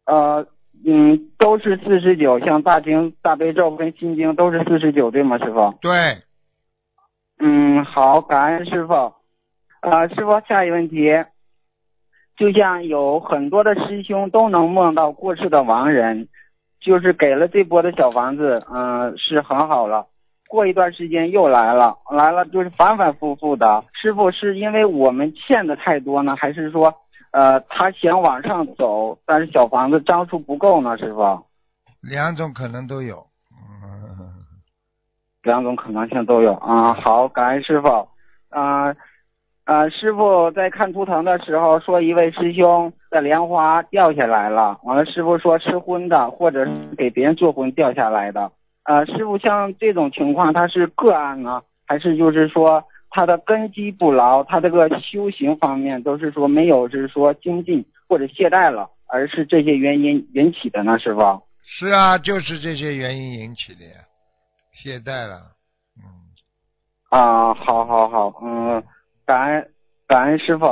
[0.09, 0.47] 呃，
[0.87, 5.75] 嗯，都是四十九，像大经、大悲咒跟心经都是四十九，对吗，师傅？
[5.83, 6.23] 对，
[7.39, 9.13] 嗯，好，感恩师傅。
[9.83, 11.11] 呃，师傅，下一个问题，
[12.39, 16.29] 就像有很多的师兄都能梦到过世的亡人，
[16.81, 20.07] 就是给了这波的小房子，嗯、是很好了。
[20.49, 23.85] 过一段时间又来了，来了就是反反复复的。
[23.93, 26.95] 师傅是因为我们欠的太多呢，还是说，
[27.31, 30.97] 呃，他想往上走，但是小房子张数不够呢？
[30.97, 31.45] 师傅，
[32.01, 34.33] 两种可能都有，嗯，
[35.43, 36.95] 两种可能性都有啊。
[36.95, 38.09] 好，感恩师傅。
[38.51, 38.95] 啊、
[39.67, 44.79] 呃，师傅在看图腾的时候说，一位师兄的莲花掉下来了。
[44.85, 48.51] 完了，师傅说吃荤的，或者是给别人做荤掉下来的。
[48.85, 60.99] 呃，师傅像这种情况，他是个案呢，还是就是说他的根基不牢，他这个修行方面都是说没有，就是说精进或者懈怠了，而是这些原因引起的呢？
[60.99, 61.21] 师傅？
[61.65, 63.93] 是啊，就是这些原因引起的呀，
[64.73, 65.53] 懈怠了，
[65.97, 66.05] 嗯，
[67.11, 68.83] 啊，好好好，嗯，
[69.27, 69.71] 感恩
[70.07, 70.67] 感恩师傅。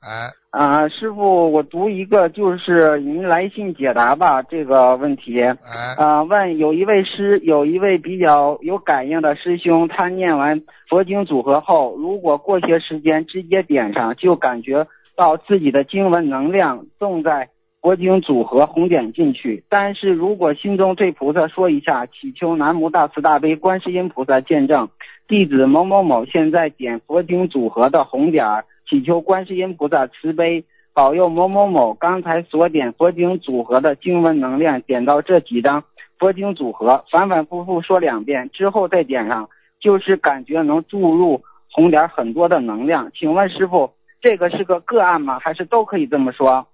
[0.00, 5.42] 哎，啊，师傅，我读一个就是您来信解答吧这个问题。
[5.42, 5.58] 哎，
[5.98, 17.50] 啊，问有一位师，有一位比较有感应的师兄，他念完佛经组合后，如果过些时间直接点上，就感觉到自己的经文能量正在
[17.82, 19.62] 佛经组合红点进去。
[19.68, 24.88] 但是如果心中对菩萨说一下，祈求南无大慈大悲观世音菩萨见证，
[25.28, 30.64] 弟子某某某现在点佛经组合的红点儿，祈求观世音菩萨慈悲。
[30.92, 35.84] 保佑某某某刚才所点佛经组合的经文能量点到这几张
[36.18, 39.48] 佛经组合，反反复复说两遍之后再点上，
[39.80, 43.10] 就是感觉能注入红点很多的能量。
[43.14, 45.38] 请问师傅，这个是个个案吗？
[45.38, 46.66] 还是都可以这么说？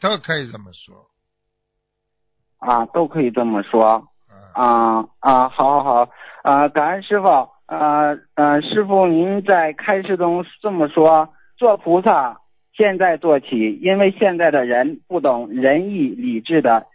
[0.00, 0.94] 都可以这么说，
[2.58, 4.08] 啊，都可以这么说。
[4.54, 6.08] 啊，啊啊，好好好，
[6.42, 7.26] 啊，感恩师傅。
[7.66, 11.26] 呃呃，师傅您在开示中这么说：
[11.56, 12.38] 做菩萨
[12.74, 16.86] 现在做起，因为现在的人不懂仁义礼智的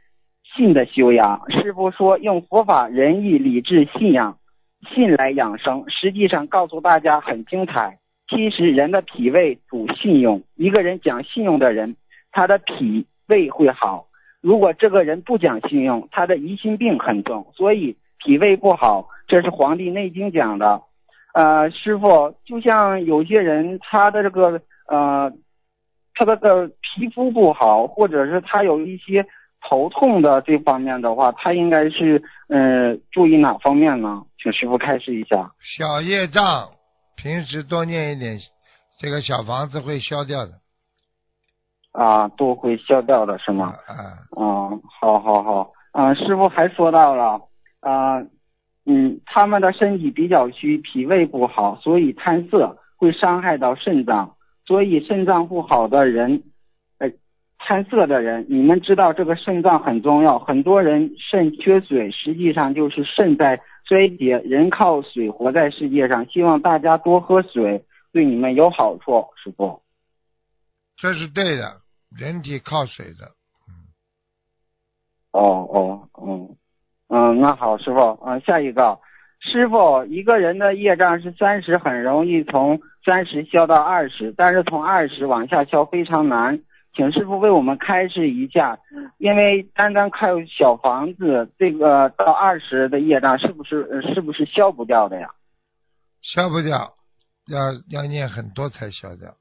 [0.56, 1.42] 信的修养。
[1.52, 4.38] 师傅说用佛法仁义礼智信仰
[4.90, 8.00] 信来养生，实际上告诉大家很精彩。
[8.30, 11.96] 其实人的脾胃主信用，一个人讲信用的人，
[12.32, 14.08] 他的脾胃会好。
[14.42, 20.82] 如果这个人不讲信用，他的疑心病很重，所以脾胃不好，这是《黄帝内经》讲的。
[21.34, 25.32] 呃，师傅，就像有些人他的这个呃，
[26.17, 29.25] 他这个皮肤不好，或者是他有一些
[29.62, 34.23] 头痛的这方面的话，他应该是呃注意哪方面呢？
[34.41, 35.51] 请师傅开示一下。
[35.77, 36.69] 小业障，
[37.15, 38.38] 平时多念一点，
[38.99, 40.51] 这个小房子会消掉的，
[41.91, 43.73] 啊，都会消掉的是吗？
[43.88, 47.41] 啊，嗯，好好好，嗯，师傅还说到了，
[47.82, 48.19] 啊，
[48.86, 54.37] 嗯，他们的身体比较虚，脾胃不好，所以贪色会伤害到肾脏，
[54.67, 56.43] 所以肾脏不好的人，
[56.97, 57.10] 呃，
[57.58, 69.82] 贪色的人，你们知道这个肾脏很重要，很多人肾缺水，实际上就是肾在衰竭，人靠水活在世界上，希望大家多喝水，对你们有好处，师傅。
[70.97, 73.32] 这是对的，人体靠水的，
[75.32, 76.58] 哦哦，嗯
[77.08, 78.99] 嗯，那好，师傅，嗯，下一个，
[79.39, 86.60] 师傅，一个人的业障是三十，很容易从三十消到二十，但是从二十往下消非常难，
[86.93, 88.80] 请师傅为我们开示一下，
[89.17, 95.30] 因为单单靠小房子，这个到二十的业障是不是是不是消不掉的呀？
[96.21, 96.95] 消不掉，
[97.47, 99.36] 要要念很多才消掉。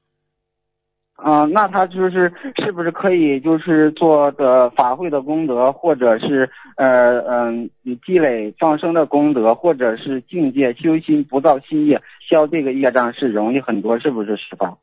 [1.17, 2.31] 啊、那他就是
[2.63, 7.71] 是不是可以就是做的法会的功德，或者是呃嗯、
[8.05, 11.99] 积累放生的功德，或者是境界修心不造新业，
[12.29, 14.77] 消这个业障是容易很多，是不是师傅？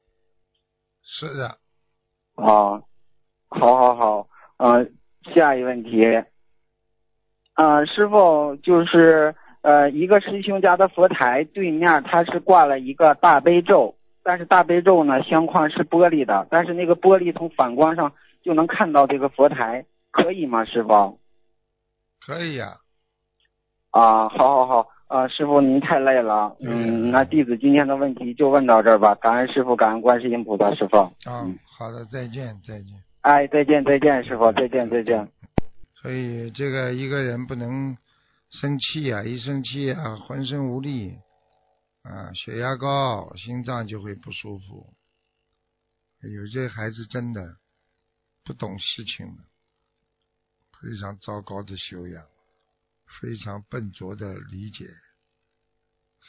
[1.05, 1.47] 是的，
[2.35, 2.83] 啊，
[3.49, 4.89] 好好好，呃，
[5.33, 6.05] 下一个问题，
[7.55, 13.95] 啊，师傅就是呃一个师兄家的佛台对面他是挂了一个大悲咒。
[14.25, 18.11] 但是大悲咒呢，相框是玻璃的，但是那个玻璃从反光上
[18.43, 21.21] 就能看到这个佛台，可以吗，师傅？
[22.25, 22.79] 可以呀、
[23.91, 30.97] 啊，好好好，啊，师傅您太累了，嗯，那弟子今天的问题就问到这儿吧，感恩师傅，感恩观世音菩萨，师傅。
[30.97, 31.45] 啊。
[31.45, 32.87] 嗯好的，再见，再见。
[33.23, 35.29] 哎，再见再见，师傅，再见再见。
[36.01, 37.97] 所以这个一个人不能
[38.49, 41.13] 生气啊，一生气啊，浑身无力
[42.05, 44.95] 啊，血压高，心脏就会不舒服。
[46.21, 47.59] 有些孩子真的
[48.45, 49.39] 不懂事情，
[50.79, 52.27] 非常糟糕的修养，
[53.21, 54.95] 非常笨拙的理解，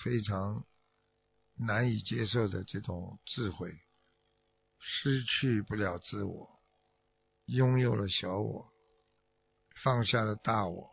[0.01, 0.65] 非常
[1.55, 3.77] 难以接受的这种智慧，
[4.79, 6.57] 失去不了自我，
[7.47, 8.71] 拥有了小我，
[9.83, 10.89] 放下了大我，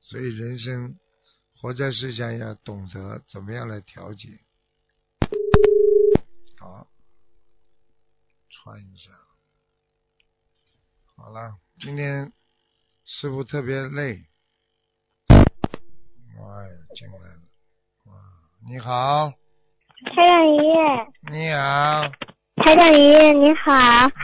[0.00, 0.98] 所以人生
[1.60, 4.28] 活在世上要懂得怎么样来调节。
[6.58, 6.86] 好。
[8.48, 9.10] 穿一下，
[11.14, 12.32] 好了，今天
[13.04, 14.24] 师傅特别累，
[15.28, 15.36] 哎，
[16.96, 17.42] 进来了，
[18.06, 18.12] 哇，
[18.66, 19.30] 你好，
[20.06, 20.62] 台长爷。
[20.64, 20.74] 爷，
[21.30, 22.10] 你好，
[22.56, 23.72] 台长爷爷你好，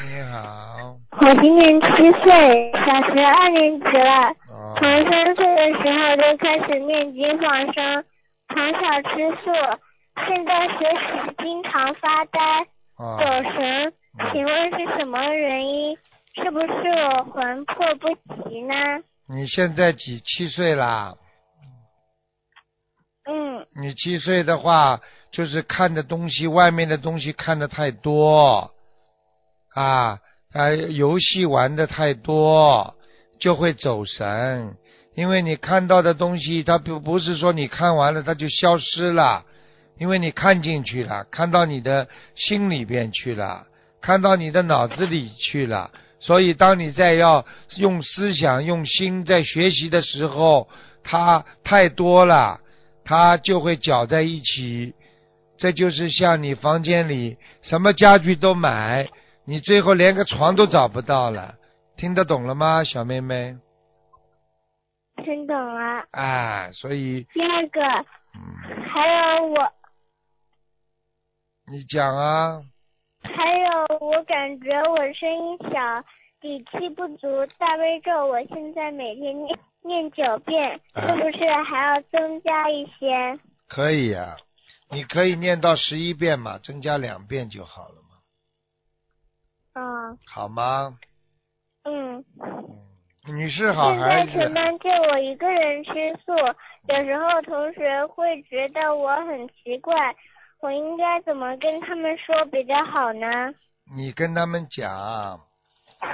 [0.03, 1.87] 你好，我今年七
[2.25, 4.42] 岁，小学二年级了，哦
[4.79, 8.05] 从三岁的时候就开始念经放生，
[8.49, 9.51] 从小吃素，
[10.27, 12.41] 现在学习经常发呆、
[12.97, 13.93] 哦走神，
[14.33, 15.97] 请问是什么原因？
[16.35, 18.09] 是不是我魂魄不
[18.49, 18.75] 齐呢？
[19.29, 21.15] 你现在几七岁啦？
[23.25, 25.01] 嗯，你七岁的话，
[25.31, 28.71] 就是看的东西，外面的东西看的太多，
[29.75, 30.19] 啊
[30.53, 32.95] 啊，游戏玩的太多，
[33.43, 34.77] 就会走神。
[35.15, 39.45] 因为你看到的东西，它不不是说你看完了它就消失了，
[39.99, 43.67] 因为你看进去了，看到你的心里边去了，
[44.01, 45.91] 看到你的脑子里去了。
[46.21, 47.45] 所以，当你在要
[47.77, 50.69] 用思想、用心在学习的时候，
[51.03, 52.61] 它太多了。
[53.05, 54.95] 它就会搅在一起，
[55.59, 59.09] 这就是像你房间里什么家具都买，
[59.45, 61.57] 你最后连个床都找不到了。
[61.97, 63.57] 听得懂了吗，小妹妹？
[65.25, 66.05] 听懂了。
[66.11, 67.81] 哎，所以，第二个，
[68.35, 69.73] 嗯，还有我，
[71.71, 72.63] 你讲啊，
[73.23, 76.05] 还有我感觉我声音小，
[76.41, 77.47] 底气不足。
[77.59, 83.39] 大悲咒我现在每天念念九遍，啊是不是还要增加一些？
[83.69, 84.37] 可以呀、
[84.91, 88.19] 你可以念到十一遍嘛，增加两遍就好了嘛，
[89.75, 90.99] 嗯好吗？
[91.85, 92.25] 嗯。
[93.27, 95.91] 嗯，你是好现孩子，在全班就我一个人吃
[96.25, 96.33] 素，
[96.89, 99.95] 有时候同学会觉得我很奇怪，
[100.61, 103.27] 我应该怎么跟他们说比较好呢？
[103.97, 105.41] 你跟他们讲，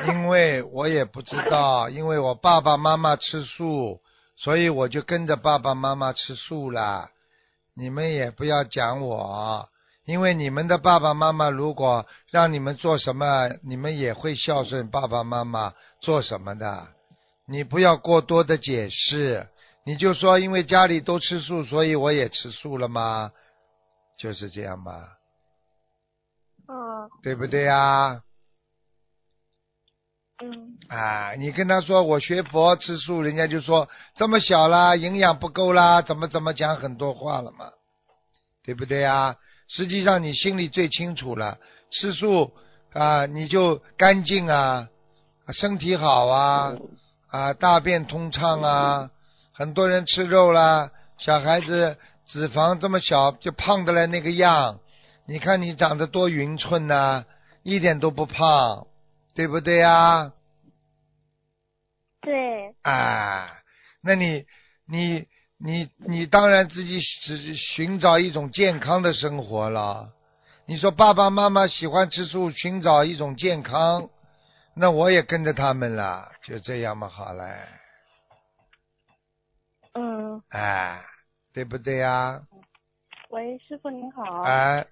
[0.09, 4.01] 因为我也不知道， 因为我爸爸妈妈吃素，
[4.37, 7.09] 所以我就跟着爸爸妈妈吃素了。
[7.75, 9.69] 你们也不要讲我，
[10.09, 16.87] 因为你们的爸爸妈妈如果让你们做什么，你们也会孝顺爸爸妈妈做什么的。
[17.47, 19.49] 你不要过多的解释，
[19.85, 23.33] 你就说因为家里都吃素，所以我也吃素了吗？
[24.19, 24.93] 就是这样吧。
[26.69, 28.23] 哦，对不对呀？
[30.43, 37.71] 嗯啊，你跟他说我学佛吃素，人家就说这么小啦，营养不够啦，怎么怎么讲很多话了嘛，
[38.65, 39.37] 对不对呀？
[39.69, 41.59] 实际上你心里最清楚了，
[41.91, 42.53] 吃素
[42.93, 44.89] 啊，你就干净啊，
[45.53, 46.75] 身体好啊，
[47.29, 49.11] 啊，大便通畅啊。
[49.53, 54.81] 很多人吃肉啦，小孩子脂肪这么小就胖的来那个样，
[55.27, 57.25] 你看你长得多匀称呐、
[57.63, 58.87] 一点都不胖，
[59.35, 60.33] 对不对啊？
[62.23, 63.51] 对，啊，
[64.03, 64.45] 那你
[64.87, 65.27] 你
[65.59, 70.13] 你你当然自己只寻找一种健康的生活了。
[70.67, 74.09] 你说爸爸妈妈喜欢吃素，寻找一种健康，
[74.75, 77.45] 那我也跟着他们了，就这样嘛，好嘞，
[79.95, 81.03] 嗯，哎，
[81.53, 82.43] 对不对呀？
[83.31, 84.43] 喂，师傅您好。
[84.43, 84.87] 哎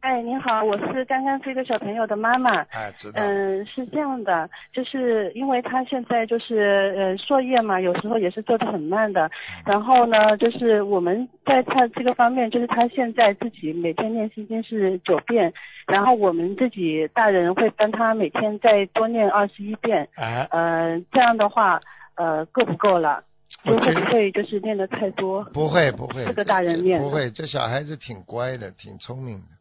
[0.00, 2.60] 哎，您好，我是刚刚这个小朋友的妈妈。
[2.70, 9.28] 哎，知道，嗯，是这样的，就是因为他现在就是呃作业嘛，有时候也是做的很慢的。
[9.64, 15.52] 然后呢，就是我们在他这个方面，就是他现在自己每天念心经是九遍，
[15.88, 20.08] 然后我们自己大人会帮他每天再多念二十一遍。
[20.14, 21.80] 哎，呃，这样的话，
[22.14, 23.24] 呃，够不够了？
[23.64, 25.42] 会不会就是念的太多？
[25.52, 29.55] 不会不会，这个大人念不会，这小孩子挺乖的，挺聪明的。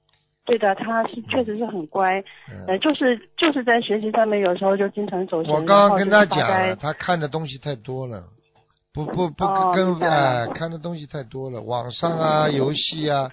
[0.46, 2.20] 对的，他是确实是很乖，
[2.52, 5.52] 嗯呃，就是就是在学习上面有时候就经常走神。
[5.52, 8.24] 我刚刚跟他讲了，他看的东西太多了，
[8.94, 13.32] 不不不哦跟哎、了看的东西太多了，网上啊，游戏啊，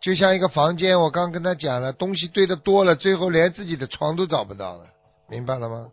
[0.00, 4.86] 就像一个房间，我刚跟他讲了，东西堆的多了，最后连自己的床都找不到了，
[5.28, 5.88] 明白了吗？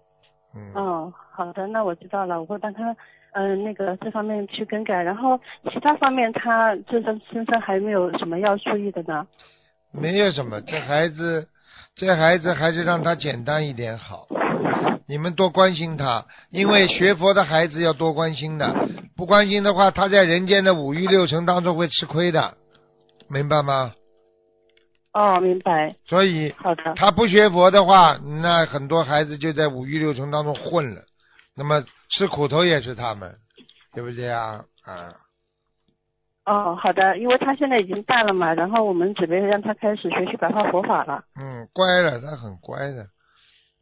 [0.55, 2.95] 嗯，哦，好的，那我知道了，我会帮他
[3.33, 5.39] 嗯、那个这方面去更改，然后
[5.71, 9.25] 其他方面他这身身上还没有什么要注意的呢？
[9.91, 11.47] 没有什么，这孩子，
[11.95, 14.27] 这孩子还是让他简单一点好。
[15.07, 18.73] 你们多关心他，因为学佛的孩子要多关心的，
[19.17, 22.55] 不关心的话，他在人间的五欲六尘当中会吃亏的，
[23.27, 23.93] 明白吗？
[25.13, 31.01] 哦，明白，所以好的，他不学佛的话，那很多孩子就在五欲六尘当中混了，
[31.57, 33.35] 那么吃苦头也是他们，
[33.93, 34.63] 对不对啊？
[34.85, 35.13] 啊，
[36.45, 41.23] 哦，好的，因为他现在已经大了嘛，然后我们准备让他开始学习白话佛法了。
[41.39, 43.07] 嗯，乖了，他很乖的。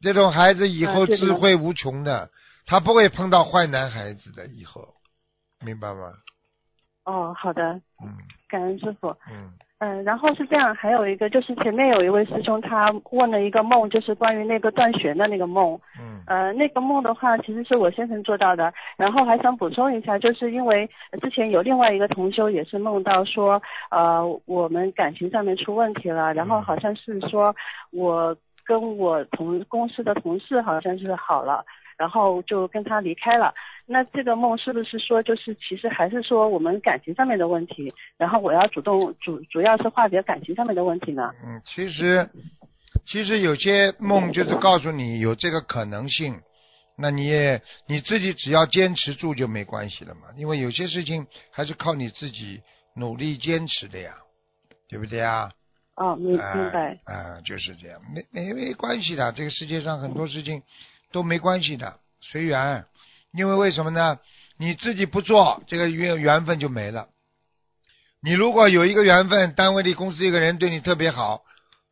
[0.01, 2.29] 这种孩子以后智慧无穷的，
[2.65, 4.93] 他不会碰到坏男孩子的，以后，
[5.65, 6.13] 明白吗？
[7.05, 9.15] 哦，好的，嗯感恩师傅。
[9.31, 15.79] 嗯嗯，然后是这样，还有一个就是前面有一位师兄他问了一个梦，就是关于那个断弦的那个梦。
[15.97, 18.71] 嗯呃，那个梦的话，其实是我先生做到的。
[18.97, 20.87] 然后还想补充一下，就是因为
[21.21, 23.59] 之前有另外一个同修也是梦到说，
[23.89, 27.55] 呃，我们感情上面出问题了，然后好像是说
[27.91, 31.63] 我跟我同公司的同事好像是好了，
[31.97, 33.53] 然后就跟他离开了。
[33.91, 41.31] 那这个梦是不是说，就是其实还是说我们感情上面的问题，然后我要主动主主要是化解感情上面的问题呢？
[41.43, 42.29] 嗯，其实
[43.07, 46.39] 其实有些梦就是告诉你有这个可能性，
[46.99, 52.61] 那你也你自己只要坚持住就没关系了嘛，因为有些事情还是靠你自己
[52.95, 54.13] 努力坚持的呀，
[54.87, 55.51] 对不对啊？
[55.95, 56.99] 哦，明啊明白。
[57.05, 60.61] 啊，就是这样，没没没关系的，这个世界上很多事情
[61.11, 62.85] 都没关系的，随缘。
[63.33, 64.17] 因为为什么呢？
[64.57, 67.07] 你自己不做，这个缘缘分就没了。
[68.21, 71.41] 你如果有一个缘分，单位里公司一个人对你特别好，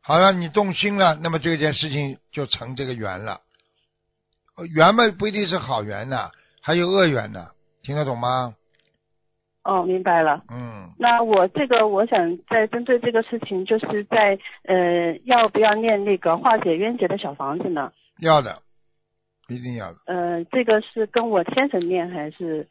[0.02, 3.40] 好了，你动心了，那么这件事情就成这个缘了。
[4.56, 6.30] 呃缘嘛不一定是好缘呢，
[6.60, 7.46] 还有恶缘呢，
[7.82, 8.54] 听得懂吗？
[9.64, 10.42] 哦，明白了。
[10.50, 17.92] 嗯，那我这个，我想在针对这个事情，就是在呃，要不要念那个化解冤结的小房子呢？
[18.20, 18.62] 要的，
[19.48, 19.98] 一定要的。
[20.06, 22.68] 呃，这个是跟我先生念还是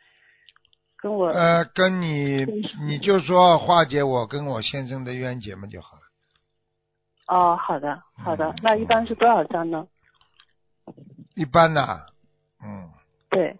[0.97, 1.28] 跟我？
[1.28, 2.45] 呃，跟你
[2.86, 6.01] 你就说化解我跟我先生的冤结嘛就好了。
[7.28, 8.55] 哦，好的，好的嗯。
[8.63, 9.88] 那一般是多少张呢？
[11.36, 12.05] 一般呐，
[12.63, 12.89] 嗯，
[13.30, 13.55] 对，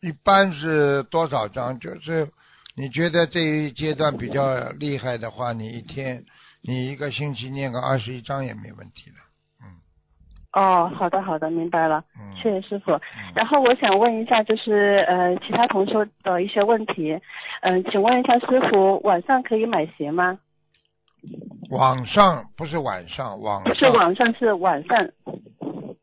[0.00, 1.80] 一般是多少张？
[1.80, 2.30] 就是
[2.74, 6.24] 你觉得这一阶段比较厉害的话，你一天
[6.60, 9.16] 你一个星期念个二十一章也没问题的。
[10.56, 12.92] 哦，好的，好的，明白了，嗯，谢谢师傅。
[12.92, 13.00] 嗯
[13.34, 17.20] 然后我想问一下，就是呃，其他同修的一些问题，
[17.60, 20.38] 嗯、请问一下师傅，晚上可以买鞋吗？
[21.70, 25.08] 晚上不是晚上，晚不是上晚上，是晚上，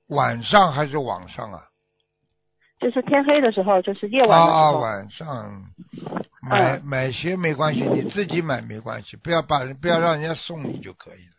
[0.09, 1.59] 晚上还是晚上啊？
[2.79, 4.79] 就是天黑的时候，就是夜晚的时啊，候。
[4.79, 5.27] 晚上
[6.47, 11.33] 买、嗯买鞋没关系，你自己买没关系，不要把不要让人家送你就可以了。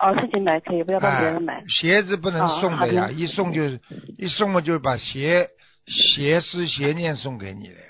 [0.00, 1.64] 哦，自己买可以，不要帮别人买哎。
[1.68, 3.62] 鞋子不能哦送的呀，一送就
[4.16, 5.48] 一送嘛，就把鞋
[5.86, 7.86] 鞋师鞋念送给你了呀。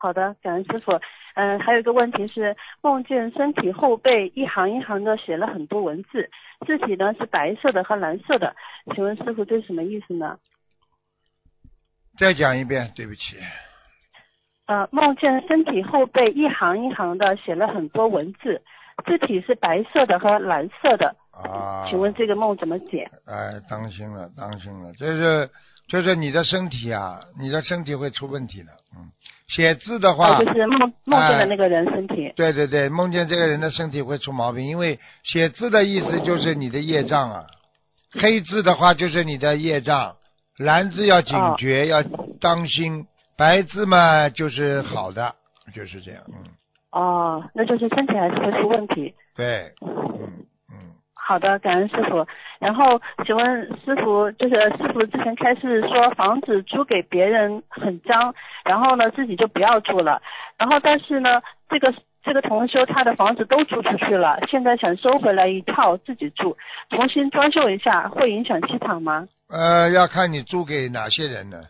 [0.00, 0.92] 好的，感恩师傅。
[1.34, 6.28] 嗯，还有一个问题是，梦见身体后背一行一行的写了很多文字，
[6.66, 8.54] 字体呢是白色的和蓝色的，
[8.94, 10.38] 请问师傅这是什么意思呢？
[12.18, 13.36] 再讲一遍，对不起。
[14.66, 18.60] 呃，梦见身体后背一行一行的写了很多文字，
[19.00, 23.10] 字体是白色的和蓝色的，啊，请问这个梦怎么解？
[23.26, 25.50] 哎，当心了，当心了，就是
[25.88, 28.72] 就是你的身体啊，你的身体会出问题的。
[28.96, 29.10] 嗯，
[29.48, 32.32] 写字的话，哦，就是梦梦见的哎那个人身体。
[32.36, 37.46] 对对对，梦见这个人的身体会出毛病，因为写字的意思就是你的业障啊，
[38.12, 40.16] 黑字的话就是你的业障，
[40.56, 42.02] 蓝字要警觉，要
[42.40, 45.34] 当心，白字嘛就是好的，
[45.74, 46.34] 就是这样，嗯，
[46.92, 49.14] 哦，那就是身体还是会出问题。
[49.36, 52.26] 对，嗯嗯，好的，感恩师傅。
[52.58, 58.34] 然后，请问师傅，就是师傅之前开示说房子租给别人很脏，
[58.64, 60.20] 然后呢自己就不要住了。
[60.58, 66.56] 然后但是呢，这个这个同修他的房子都租出去了，现在想收回来一套自己住，
[66.90, 69.26] 重新装修一下，会影响气场吗？
[69.48, 71.62] 呃，要看你租给哪些人呢？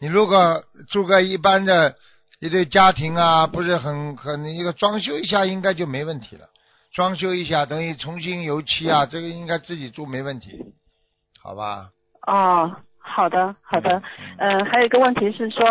[0.00, 1.96] 你如果租个一般的
[2.40, 6.42] 一对家庭啊，不是很很一个装修一下，应该就没问题了。
[6.94, 10.58] 装修一下等于重新油漆啊，这个应该自己住没问题，
[11.42, 11.90] 好吧？
[12.26, 14.02] 哦，好的，好的。
[14.38, 15.64] 嗯、还有一个问题是说，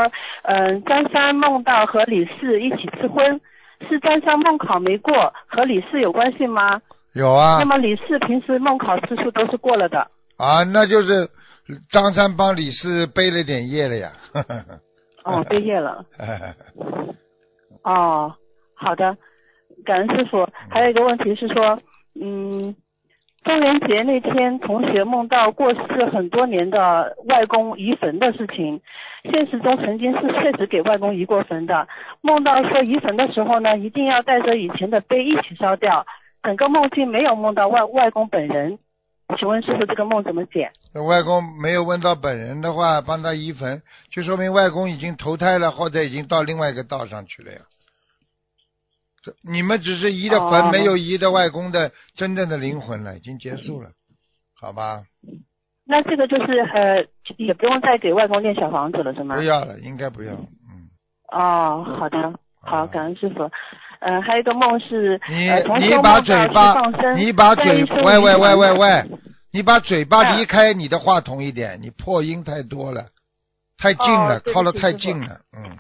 [0.43, 3.39] 嗯、张三梦到和李四一起吃荤，
[3.87, 6.81] 是张三梦考没过，和李四有关系吗？
[7.13, 9.99] 有啊那，么李四平时梦考次数都是过了的。
[10.37, 11.29] 啊，那就是
[11.91, 14.11] 张三帮李四背了点业了呀。
[15.27, 16.05] 哦，背业了。
[17.83, 18.33] 哦，
[18.73, 19.15] 好的，
[19.85, 20.47] 感恩师傅。
[20.69, 21.77] 还有一个问题是说，
[22.19, 22.75] 嗯，
[23.43, 28.81] 中元节那天，同学梦到过世很多年的外公移坟的事情。
[29.31, 31.87] 现实中曾经是确实给外公移过坟的。
[32.21, 36.05] 梦到说移坟的时候呢，一定要带着以前的碑一起烧掉。
[36.43, 38.79] 整个梦境没有梦到外外公本人，
[39.37, 40.71] 请问师傅这个梦怎么解？
[40.93, 47.59] 外公没有问到本人的话，帮他移坟，就说明外公已经投胎了，或者已经到另外一个道上去了呀。
[49.41, 53.89] 你们只是移的坟，没有移的外公的真正的灵魂了，已经结束了，
[54.57, 55.03] 好吧？
[55.83, 57.05] 那这个就是呃，
[57.35, 59.35] 也不用再给外公念小房子了，是吗？
[59.35, 60.33] 不要了，应该不要。
[60.33, 60.89] 嗯。
[61.31, 63.51] 哦，好的，好，感恩师傅。
[63.99, 65.49] 嗯，还有一个梦是，你
[65.87, 66.75] 你把嘴巴，
[67.15, 69.05] 你把嘴，喂喂喂喂喂，
[69.51, 73.05] 你把嘴巴离开你的话筒一点，你破音太多了，
[73.77, 75.77] 太近了，靠得太近了，嗯。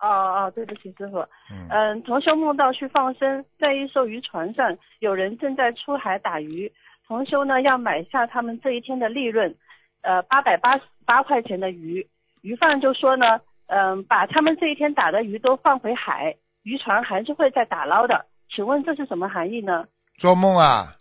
[0.00, 1.18] 哦哦，对不起，师傅。
[1.52, 1.68] 嗯。
[1.70, 6.72] 嗯，同修梦到去放生，在一艘渔船上，有人正在出海打鱼。
[7.06, 9.54] 同修呢要买下他们这一天的利润，
[10.02, 12.04] 呃，八百八十八块钱的鱼。
[12.40, 18.26] 鱼贩就说呢，嗯，把他们这一天打的鱼都放回海，渔船还是会再打捞的。
[18.54, 19.86] 请问这是什么含义呢？
[20.18, 20.96] 做梦啊。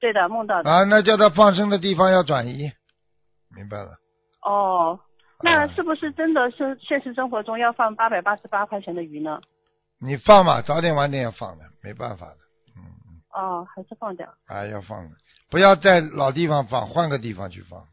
[0.00, 0.70] 对的，梦到的。
[0.70, 2.70] 啊，那叫他放生的地方要转移，
[3.54, 3.96] 明白了。
[4.42, 4.98] 哦。
[5.44, 9.40] 那是不是真的是现实生活中要放八百八十八块钱的鱼呢？
[9.98, 12.36] 你放嘛，早点晚点要放的，没办法的，
[12.76, 13.18] 嗯嗯。
[13.32, 14.28] 哦，还是放掉。
[14.46, 15.16] 啊，要放的，
[15.50, 17.84] 不要在老地方放，换个地方去放。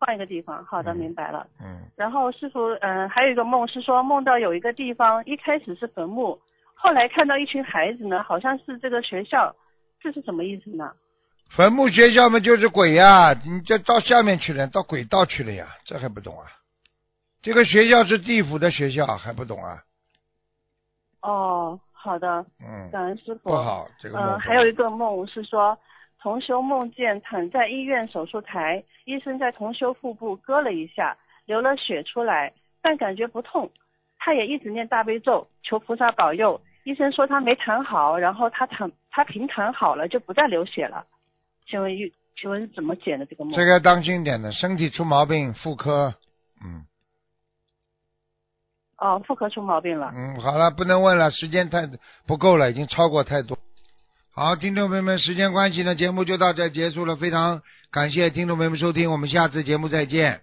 [0.00, 0.06] 嗯。
[0.06, 1.46] 换一个地方，好的，明白了。
[1.60, 1.84] 嗯。
[1.94, 6.40] 然后师傅，嗯，还有一个梦是说梦到有一个地方一开始是坟墓，
[6.74, 9.54] 后来看到一群孩子呢，好像是这个学校，
[10.00, 10.92] 这是什么意思呢？
[11.50, 13.34] 坟墓学校嘛，就是鬼呀！
[13.44, 16.46] 你这到下面去了，到鬼道去了呀，这还不懂啊？
[17.42, 19.82] 这个学校是地府的学校，还不懂啊？
[21.22, 22.46] 哦，好的。
[22.60, 22.88] 嗯。
[22.90, 23.50] 感恩师傅。
[23.50, 24.26] 不好，这个梦。
[24.28, 25.76] 嗯，还有一个梦是说，
[26.20, 31.16] 同修梦见躺在医院手术台，医生在同修腹部割了一下，
[31.46, 32.52] 流了血出来，
[32.82, 33.70] 但感觉不痛。
[34.18, 36.60] 他也一直念大悲咒，求菩萨保佑。
[36.84, 41.06] 医生说他没躺好，然后他躺他平躺好了，就不再流血了。
[41.66, 41.90] 请问，
[42.36, 43.54] 请问怎么解的这个梦？
[43.54, 46.14] 这个当心点的，身体出毛病，妇科，
[46.62, 46.84] 嗯。
[48.98, 50.12] 哦，妇科出毛病了。
[50.14, 51.88] 嗯，好了，不能问了，时间太
[52.26, 53.56] 不够了，已经超过太多。
[54.32, 57.16] 好，听众朋友们，时间关系呢，节目就到这结束了。
[57.16, 60.42] 非常感谢听众朋友们收听，我们下次节目再见。